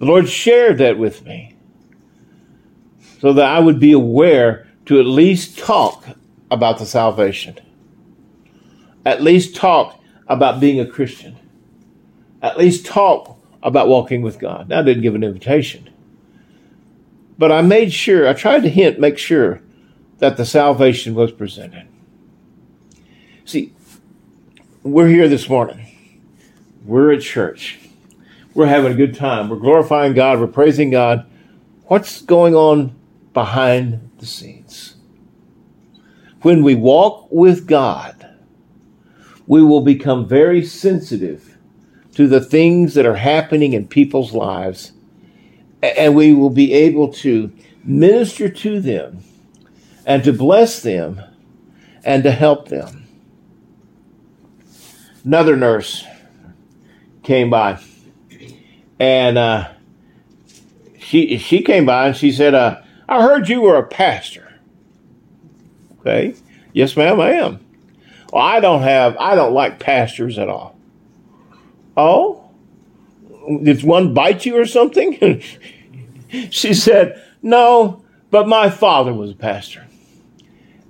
The 0.00 0.04
Lord 0.04 0.28
shared 0.28 0.78
that 0.78 0.98
with 0.98 1.24
me 1.24 1.56
so 3.20 3.32
that 3.32 3.44
I 3.44 3.58
would 3.58 3.80
be 3.80 3.92
aware 3.92 4.68
to 4.86 5.00
at 5.00 5.06
least 5.06 5.58
talk 5.58 6.04
about 6.50 6.78
the 6.78 6.86
salvation. 6.86 7.58
At 9.04 9.22
least 9.22 9.56
talk 9.56 10.00
about 10.26 10.60
being 10.60 10.80
a 10.80 10.86
Christian. 10.86 11.36
At 12.42 12.58
least 12.58 12.86
talk 12.86 13.38
about 13.62 13.88
walking 13.88 14.22
with 14.22 14.38
God. 14.38 14.68
Now, 14.68 14.80
I 14.80 14.82
didn't 14.82 15.02
give 15.02 15.14
an 15.14 15.24
invitation. 15.24 15.90
But 17.36 17.52
I 17.52 17.62
made 17.62 17.92
sure, 17.92 18.28
I 18.28 18.32
tried 18.32 18.62
to 18.64 18.68
hint, 18.68 18.98
make 18.98 19.18
sure 19.18 19.62
that 20.18 20.36
the 20.36 20.44
salvation 20.44 21.14
was 21.14 21.32
presented. 21.32 21.86
See, 23.44 23.72
we're 24.82 25.08
here 25.08 25.28
this 25.28 25.48
morning. 25.48 25.86
We're 26.84 27.12
at 27.12 27.22
church. 27.22 27.78
We're 28.54 28.66
having 28.66 28.92
a 28.92 28.96
good 28.96 29.14
time. 29.14 29.48
We're 29.48 29.56
glorifying 29.56 30.14
God. 30.14 30.40
We're 30.40 30.48
praising 30.48 30.90
God. 30.90 31.26
What's 31.86 32.20
going 32.20 32.54
on 32.54 32.94
behind 33.32 34.10
the 34.18 34.26
scenes? 34.26 34.97
When 36.42 36.62
we 36.62 36.74
walk 36.74 37.28
with 37.30 37.66
God, 37.66 38.28
we 39.46 39.62
will 39.62 39.80
become 39.80 40.28
very 40.28 40.64
sensitive 40.64 41.56
to 42.14 42.28
the 42.28 42.40
things 42.40 42.94
that 42.94 43.06
are 43.06 43.16
happening 43.16 43.72
in 43.72 43.88
people's 43.88 44.32
lives, 44.32 44.92
and 45.82 46.14
we 46.14 46.32
will 46.32 46.50
be 46.50 46.72
able 46.72 47.12
to 47.14 47.52
minister 47.82 48.48
to 48.48 48.80
them 48.80 49.20
and 50.04 50.22
to 50.24 50.32
bless 50.32 50.82
them 50.82 51.20
and 52.04 52.22
to 52.22 52.30
help 52.30 52.68
them. 52.68 53.06
Another 55.24 55.56
nurse 55.56 56.04
came 57.22 57.50
by, 57.50 57.80
and 58.98 59.36
uh, 59.36 59.68
she 60.98 61.36
she 61.38 61.62
came 61.62 61.84
by 61.86 62.08
and 62.08 62.16
she 62.16 62.32
said, 62.32 62.54
uh, 62.54 62.80
"I 63.08 63.22
heard 63.22 63.48
you 63.48 63.60
were 63.60 63.76
a 63.76 63.86
pastor." 63.86 64.47
Okay. 66.08 66.34
Yes, 66.72 66.96
ma'am, 66.96 67.20
I 67.20 67.32
am. 67.32 67.60
Well, 68.32 68.42
I 68.42 68.60
don't 68.60 68.82
have, 68.82 69.16
I 69.18 69.34
don't 69.34 69.52
like 69.52 69.78
pastors 69.78 70.38
at 70.38 70.48
all. 70.48 70.78
Oh? 71.96 72.50
Did 73.62 73.82
one 73.82 74.14
bite 74.14 74.46
you 74.46 74.58
or 74.58 74.66
something? 74.66 75.42
she 76.50 76.74
said, 76.74 77.22
No, 77.42 78.04
but 78.30 78.48
my 78.48 78.70
father 78.70 79.12
was 79.12 79.30
a 79.30 79.34
pastor. 79.34 79.86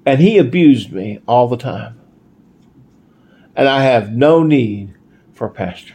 And 0.06 0.20
he 0.20 0.38
abused 0.38 0.92
me 0.92 1.20
all 1.26 1.48
the 1.48 1.56
time. 1.56 2.00
And 3.54 3.68
I 3.68 3.82
have 3.82 4.12
no 4.12 4.42
need 4.42 4.94
for 5.34 5.46
a 5.46 5.50
pastor. 5.50 5.94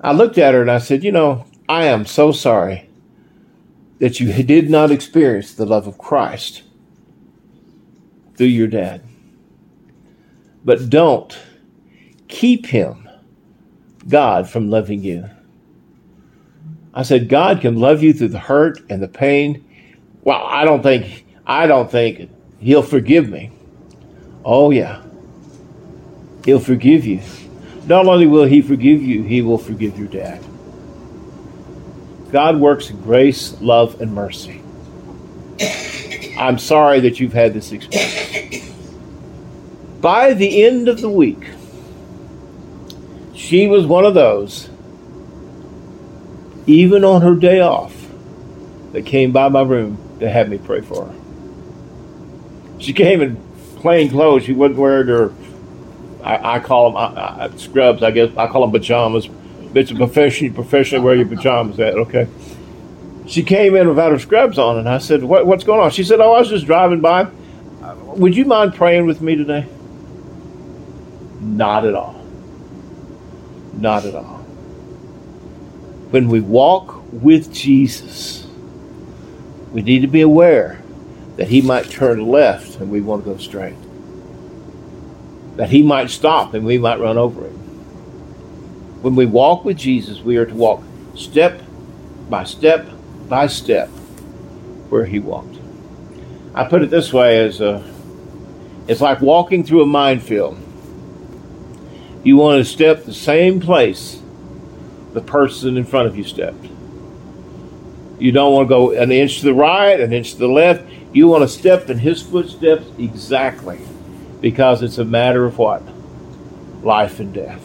I 0.00 0.12
looked 0.12 0.38
at 0.38 0.54
her 0.54 0.60
and 0.60 0.70
I 0.70 0.78
said, 0.78 1.04
You 1.04 1.12
know, 1.12 1.46
I 1.68 1.84
am 1.84 2.04
so 2.04 2.32
sorry 2.32 2.88
that 3.98 4.18
you 4.18 4.32
did 4.42 4.68
not 4.68 4.90
experience 4.90 5.54
the 5.54 5.66
love 5.66 5.86
of 5.86 5.98
Christ 5.98 6.62
through 8.36 8.46
your 8.46 8.68
dad. 8.68 9.02
But 10.64 10.88
don't 10.88 11.36
keep 12.28 12.66
him, 12.66 13.08
God, 14.08 14.48
from 14.48 14.70
loving 14.70 15.02
you. 15.02 15.28
I 16.94 17.02
said, 17.02 17.28
God 17.28 17.60
can 17.60 17.76
love 17.76 18.02
you 18.02 18.12
through 18.12 18.28
the 18.28 18.38
hurt 18.38 18.80
and 18.90 19.02
the 19.02 19.08
pain. 19.08 19.64
Well, 20.22 20.42
I 20.42 20.64
don't 20.64 20.82
think, 20.82 21.24
I 21.46 21.66
don't 21.66 21.90
think 21.90 22.30
he'll 22.60 22.82
forgive 22.82 23.28
me. 23.28 23.50
Oh, 24.44 24.70
yeah. 24.70 25.02
He'll 26.44 26.60
forgive 26.60 27.06
you. 27.06 27.20
Not 27.86 28.06
only 28.06 28.26
will 28.26 28.44
he 28.44 28.62
forgive 28.62 29.02
you, 29.02 29.22
he 29.22 29.42
will 29.42 29.58
forgive 29.58 29.98
your 29.98 30.08
dad. 30.08 30.44
God 32.30 32.58
works 32.58 32.90
in 32.90 33.00
grace, 33.02 33.60
love, 33.60 34.00
and 34.00 34.14
mercy. 34.14 34.62
I'm 36.42 36.58
sorry 36.58 37.00
that 37.00 37.20
you've 37.20 37.32
had 37.32 37.54
this 37.54 37.70
experience. 37.70 38.68
By 40.00 40.34
the 40.34 40.64
end 40.64 40.88
of 40.88 41.00
the 41.00 41.08
week, 41.08 41.46
she 43.34 43.68
was 43.68 43.86
one 43.86 44.04
of 44.04 44.14
those, 44.14 44.68
even 46.66 47.04
on 47.04 47.22
her 47.22 47.36
day 47.36 47.60
off, 47.60 47.94
that 48.90 49.06
came 49.06 49.30
by 49.30 49.48
my 49.48 49.62
room 49.62 49.96
to 50.18 50.28
have 50.28 50.48
me 50.48 50.58
pray 50.58 50.80
for 50.80 51.06
her. 51.06 51.14
She 52.78 52.92
came 52.92 53.22
in 53.22 53.36
plain 53.76 54.10
clothes. 54.10 54.42
She 54.42 54.52
wasn't 54.52 54.80
wearing 54.80 55.06
her, 55.06 55.32
I, 56.24 56.56
I 56.56 56.58
call 56.58 56.90
them 56.90 56.96
I, 56.96 57.44
I, 57.44 57.56
scrubs, 57.56 58.02
I 58.02 58.10
guess. 58.10 58.36
I 58.36 58.48
call 58.48 58.62
them 58.62 58.72
pajamas. 58.72 59.28
It's 59.74 59.92
a 59.92 59.94
profession, 59.94 60.46
You 60.46 60.52
professionally 60.52 61.04
wear 61.04 61.14
your 61.14 61.26
pajamas 61.26 61.78
at, 61.78 61.94
okay? 61.94 62.26
She 63.26 63.42
came 63.42 63.76
in 63.76 63.88
without 63.88 64.12
her 64.12 64.18
scrubs 64.18 64.58
on, 64.58 64.78
and 64.78 64.88
I 64.88 64.98
said, 64.98 65.24
what, 65.24 65.46
"What's 65.46 65.64
going 65.64 65.80
on?" 65.80 65.90
She 65.90 66.04
said, 66.04 66.20
"Oh, 66.20 66.32
I 66.34 66.40
was 66.40 66.48
just 66.50 66.66
driving 66.66 67.00
by. 67.00 67.28
Would 68.06 68.36
you 68.36 68.44
mind 68.44 68.74
praying 68.74 69.06
with 69.06 69.20
me 69.22 69.36
today?" 69.36 69.66
Not 71.40 71.86
at 71.86 71.94
all. 71.94 72.20
Not 73.74 74.04
at 74.06 74.14
all. 74.14 74.44
When 76.10 76.28
we 76.28 76.40
walk 76.40 77.02
with 77.12 77.52
Jesus, 77.52 78.46
we 79.72 79.82
need 79.82 80.02
to 80.02 80.08
be 80.08 80.20
aware 80.22 80.82
that 81.36 81.48
He 81.48 81.62
might 81.62 81.90
turn 81.90 82.26
left 82.28 82.80
and 82.80 82.90
we 82.90 83.00
want 83.00 83.24
to 83.24 83.32
go 83.32 83.38
straight. 83.38 83.76
that 85.56 85.70
he 85.70 85.82
might 85.82 86.10
stop 86.10 86.54
and 86.54 86.64
we 86.64 86.78
might 86.78 87.00
run 87.00 87.18
over 87.18 87.42
him. 87.46 87.58
When 89.02 89.16
we 89.16 89.26
walk 89.26 89.64
with 89.64 89.76
Jesus, 89.78 90.20
we 90.20 90.36
are 90.36 90.46
to 90.46 90.54
walk 90.54 90.82
step 91.14 91.62
by 92.30 92.44
step 92.44 92.88
by 93.32 93.46
step 93.46 93.88
where 94.90 95.06
he 95.06 95.18
walked. 95.18 95.56
I 96.54 96.64
put 96.64 96.82
it 96.82 96.90
this 96.90 97.14
way 97.14 97.42
as 97.42 97.62
a, 97.62 97.82
it's 98.86 99.00
like 99.00 99.22
walking 99.22 99.64
through 99.64 99.80
a 99.80 99.86
minefield. 99.86 100.58
You 102.24 102.36
want 102.36 102.58
to 102.58 102.64
step 102.70 103.04
the 103.04 103.14
same 103.14 103.58
place 103.58 104.20
the 105.14 105.22
person 105.22 105.78
in 105.78 105.86
front 105.86 106.08
of 106.08 106.16
you 106.18 106.24
stepped. 106.24 106.66
You 108.18 108.32
don't 108.32 108.52
want 108.52 108.66
to 108.66 108.68
go 108.68 108.90
an 108.90 109.10
inch 109.10 109.38
to 109.38 109.46
the 109.46 109.54
right, 109.54 109.98
an 109.98 110.12
inch 110.12 110.32
to 110.32 110.38
the 110.38 110.48
left. 110.48 110.84
You 111.14 111.26
want 111.26 111.40
to 111.40 111.48
step 111.48 111.88
in 111.88 111.96
his 111.96 112.20
footsteps 112.20 112.84
exactly 112.98 113.80
because 114.42 114.82
it's 114.82 114.98
a 114.98 115.06
matter 115.06 115.46
of 115.46 115.56
what? 115.56 115.82
Life 116.82 117.18
and 117.18 117.32
death. 117.32 117.62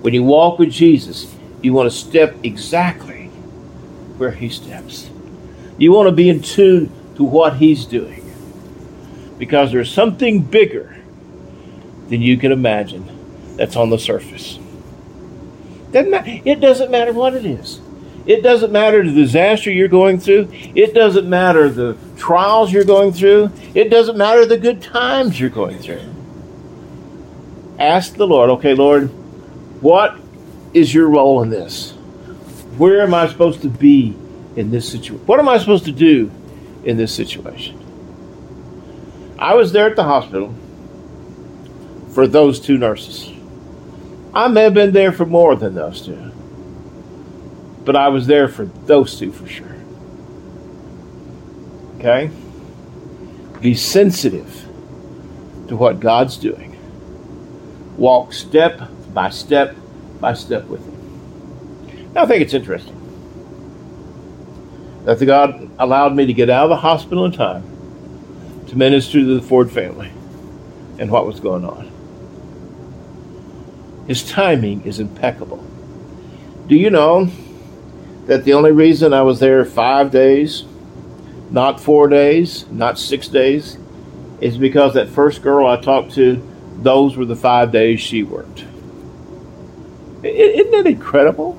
When 0.00 0.14
you 0.14 0.22
walk 0.22 0.60
with 0.60 0.70
Jesus, 0.70 1.34
you 1.60 1.72
want 1.72 1.90
to 1.90 1.96
step 1.96 2.36
exactly 2.44 3.19
where 4.20 4.32
he 4.32 4.50
steps. 4.50 5.08
You 5.78 5.92
want 5.92 6.08
to 6.08 6.14
be 6.14 6.28
in 6.28 6.42
tune 6.42 6.92
to 7.16 7.24
what 7.24 7.56
he's 7.56 7.86
doing 7.86 8.22
because 9.38 9.72
there's 9.72 9.90
something 9.90 10.42
bigger 10.42 10.94
than 12.10 12.20
you 12.20 12.36
can 12.36 12.52
imagine 12.52 13.56
that's 13.56 13.76
on 13.76 13.88
the 13.88 13.98
surface. 13.98 14.58
Doesn't 15.90 16.10
matter. 16.10 16.40
It 16.44 16.60
doesn't 16.60 16.90
matter 16.90 17.14
what 17.14 17.32
it 17.32 17.46
is. 17.46 17.80
It 18.26 18.42
doesn't 18.42 18.70
matter 18.70 19.02
the 19.02 19.14
disaster 19.14 19.70
you're 19.70 19.88
going 19.88 20.20
through. 20.20 20.50
It 20.52 20.92
doesn't 20.92 21.28
matter 21.28 21.70
the 21.70 21.96
trials 22.18 22.70
you're 22.70 22.84
going 22.84 23.12
through. 23.12 23.50
It 23.74 23.88
doesn't 23.88 24.18
matter 24.18 24.44
the 24.44 24.58
good 24.58 24.82
times 24.82 25.40
you're 25.40 25.48
going 25.48 25.78
through. 25.78 26.02
Ask 27.78 28.16
the 28.16 28.26
Lord, 28.26 28.50
okay, 28.50 28.74
Lord, 28.74 29.06
what 29.80 30.18
is 30.74 30.92
your 30.92 31.08
role 31.08 31.42
in 31.42 31.48
this? 31.48 31.94
Where 32.76 33.02
am 33.02 33.14
I 33.14 33.28
supposed 33.28 33.62
to 33.62 33.68
be 33.68 34.16
in 34.56 34.70
this 34.70 34.90
situation? 34.90 35.26
What 35.26 35.38
am 35.38 35.48
I 35.48 35.58
supposed 35.58 35.84
to 35.84 35.92
do 35.92 36.30
in 36.84 36.96
this 36.96 37.14
situation? 37.14 37.76
I 39.38 39.54
was 39.54 39.72
there 39.72 39.88
at 39.88 39.96
the 39.96 40.04
hospital 40.04 40.54
for 42.12 42.26
those 42.26 42.60
two 42.60 42.76
nurses. 42.76 43.30
I 44.34 44.48
may 44.48 44.62
have 44.62 44.74
been 44.74 44.92
there 44.92 45.12
for 45.12 45.26
more 45.26 45.56
than 45.56 45.74
those 45.74 46.02
two, 46.04 46.32
but 47.84 47.96
I 47.96 48.08
was 48.08 48.26
there 48.26 48.48
for 48.48 48.64
those 48.64 49.18
two 49.18 49.32
for 49.32 49.46
sure. 49.46 49.74
Okay? 51.96 52.30
Be 53.60 53.74
sensitive 53.74 54.66
to 55.68 55.76
what 55.76 56.00
God's 56.00 56.36
doing. 56.36 56.76
Walk 57.96 58.32
step 58.32 58.80
by 59.12 59.30
step 59.30 59.76
by 60.20 60.34
step 60.34 60.64
with 60.66 60.84
Him. 60.84 60.89
I 62.16 62.26
think 62.26 62.42
it's 62.42 62.54
interesting 62.54 62.96
that 65.04 65.18
the 65.18 65.26
God 65.26 65.70
allowed 65.78 66.14
me 66.14 66.26
to 66.26 66.32
get 66.32 66.50
out 66.50 66.64
of 66.64 66.70
the 66.70 66.76
hospital 66.76 67.24
in 67.24 67.32
time 67.32 67.62
to 68.68 68.76
minister 68.76 69.20
to 69.20 69.34
the 69.40 69.42
Ford 69.42 69.70
family 69.70 70.10
and 70.98 71.10
what 71.10 71.26
was 71.26 71.40
going 71.40 71.64
on. 71.64 71.90
His 74.06 74.28
timing 74.28 74.82
is 74.82 75.00
impeccable. 75.00 75.64
Do 76.66 76.76
you 76.76 76.90
know 76.90 77.30
that 78.26 78.44
the 78.44 78.54
only 78.54 78.72
reason 78.72 79.12
I 79.12 79.22
was 79.22 79.40
there 79.40 79.64
five 79.64 80.10
days, 80.10 80.64
not 81.50 81.80
four 81.80 82.08
days, 82.08 82.66
not 82.70 82.98
six 82.98 83.28
days, 83.28 83.78
is 84.40 84.58
because 84.58 84.94
that 84.94 85.08
first 85.08 85.42
girl 85.42 85.66
I 85.66 85.80
talked 85.80 86.12
to, 86.14 86.46
those 86.78 87.16
were 87.16 87.24
the 87.24 87.36
five 87.36 87.72
days 87.72 88.00
she 88.00 88.22
worked. 88.22 88.64
Isn't 90.22 90.70
that 90.72 90.86
incredible? 90.86 91.58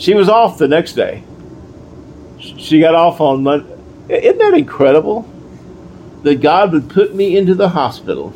She 0.00 0.14
was 0.14 0.30
off 0.30 0.56
the 0.56 0.66
next 0.66 0.94
day. 0.94 1.22
She 2.38 2.80
got 2.80 2.94
off 2.94 3.20
on 3.20 3.42
Monday. 3.42 3.76
Isn't 4.08 4.38
that 4.38 4.54
incredible? 4.54 5.30
That 6.22 6.40
God 6.40 6.72
would 6.72 6.88
put 6.88 7.14
me 7.14 7.36
into 7.36 7.54
the 7.54 7.68
hospital 7.68 8.32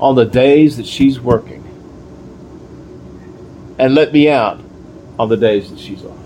on 0.00 0.14
the 0.14 0.24
days 0.24 0.78
that 0.78 0.86
she's 0.86 1.20
working 1.20 1.62
and 3.78 3.94
let 3.94 4.10
me 4.12 4.30
out 4.30 4.58
on 5.18 5.28
the 5.28 5.36
days 5.36 5.70
that 5.70 5.78
she's 5.78 6.02
off. 6.02 6.16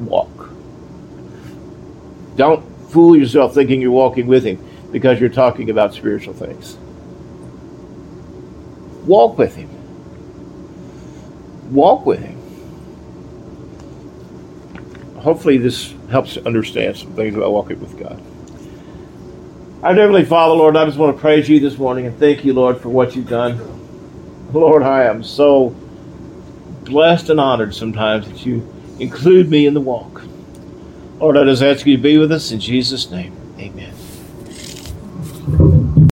Walk. 0.00 0.50
Don't 2.34 2.64
fool 2.90 3.16
yourself 3.16 3.54
thinking 3.54 3.80
you're 3.80 3.92
walking 3.92 4.26
with 4.26 4.44
Him 4.44 4.64
because 4.90 5.20
you're 5.20 5.28
talking 5.28 5.70
about 5.70 5.94
spiritual 5.94 6.34
things. 6.34 6.76
Walk 9.06 9.38
with 9.38 9.54
Him. 9.54 9.77
Walk 11.70 12.06
with 12.06 12.20
Him. 12.20 12.36
Hopefully, 15.18 15.58
this 15.58 15.94
helps 16.10 16.36
you 16.36 16.42
understand 16.44 16.96
some 16.96 17.12
things 17.12 17.36
about 17.36 17.52
walking 17.52 17.80
with 17.80 17.98
God. 17.98 18.22
Our 19.82 19.94
Heavenly 19.94 20.24
Father, 20.24 20.54
Lord, 20.54 20.76
I 20.76 20.84
just 20.86 20.98
want 20.98 21.16
to 21.16 21.20
praise 21.20 21.48
you 21.48 21.60
this 21.60 21.78
morning 21.78 22.06
and 22.06 22.18
thank 22.18 22.44
you, 22.44 22.52
Lord, 22.52 22.80
for 22.80 22.88
what 22.88 23.14
you've 23.14 23.28
done. 23.28 23.60
Lord, 24.52 24.82
I 24.82 25.04
am 25.04 25.22
so 25.22 25.70
blessed 26.84 27.30
and 27.30 27.38
honored 27.38 27.74
sometimes 27.74 28.26
that 28.26 28.44
you 28.44 28.66
include 28.98 29.50
me 29.50 29.66
in 29.66 29.74
the 29.74 29.80
walk. 29.80 30.22
Lord, 31.20 31.36
I 31.36 31.44
just 31.44 31.62
ask 31.62 31.86
you 31.86 31.96
to 31.96 32.02
be 32.02 32.18
with 32.18 32.32
us 32.32 32.50
in 32.50 32.60
Jesus' 32.60 33.10
name. 33.10 33.36
Amen. 33.58 33.97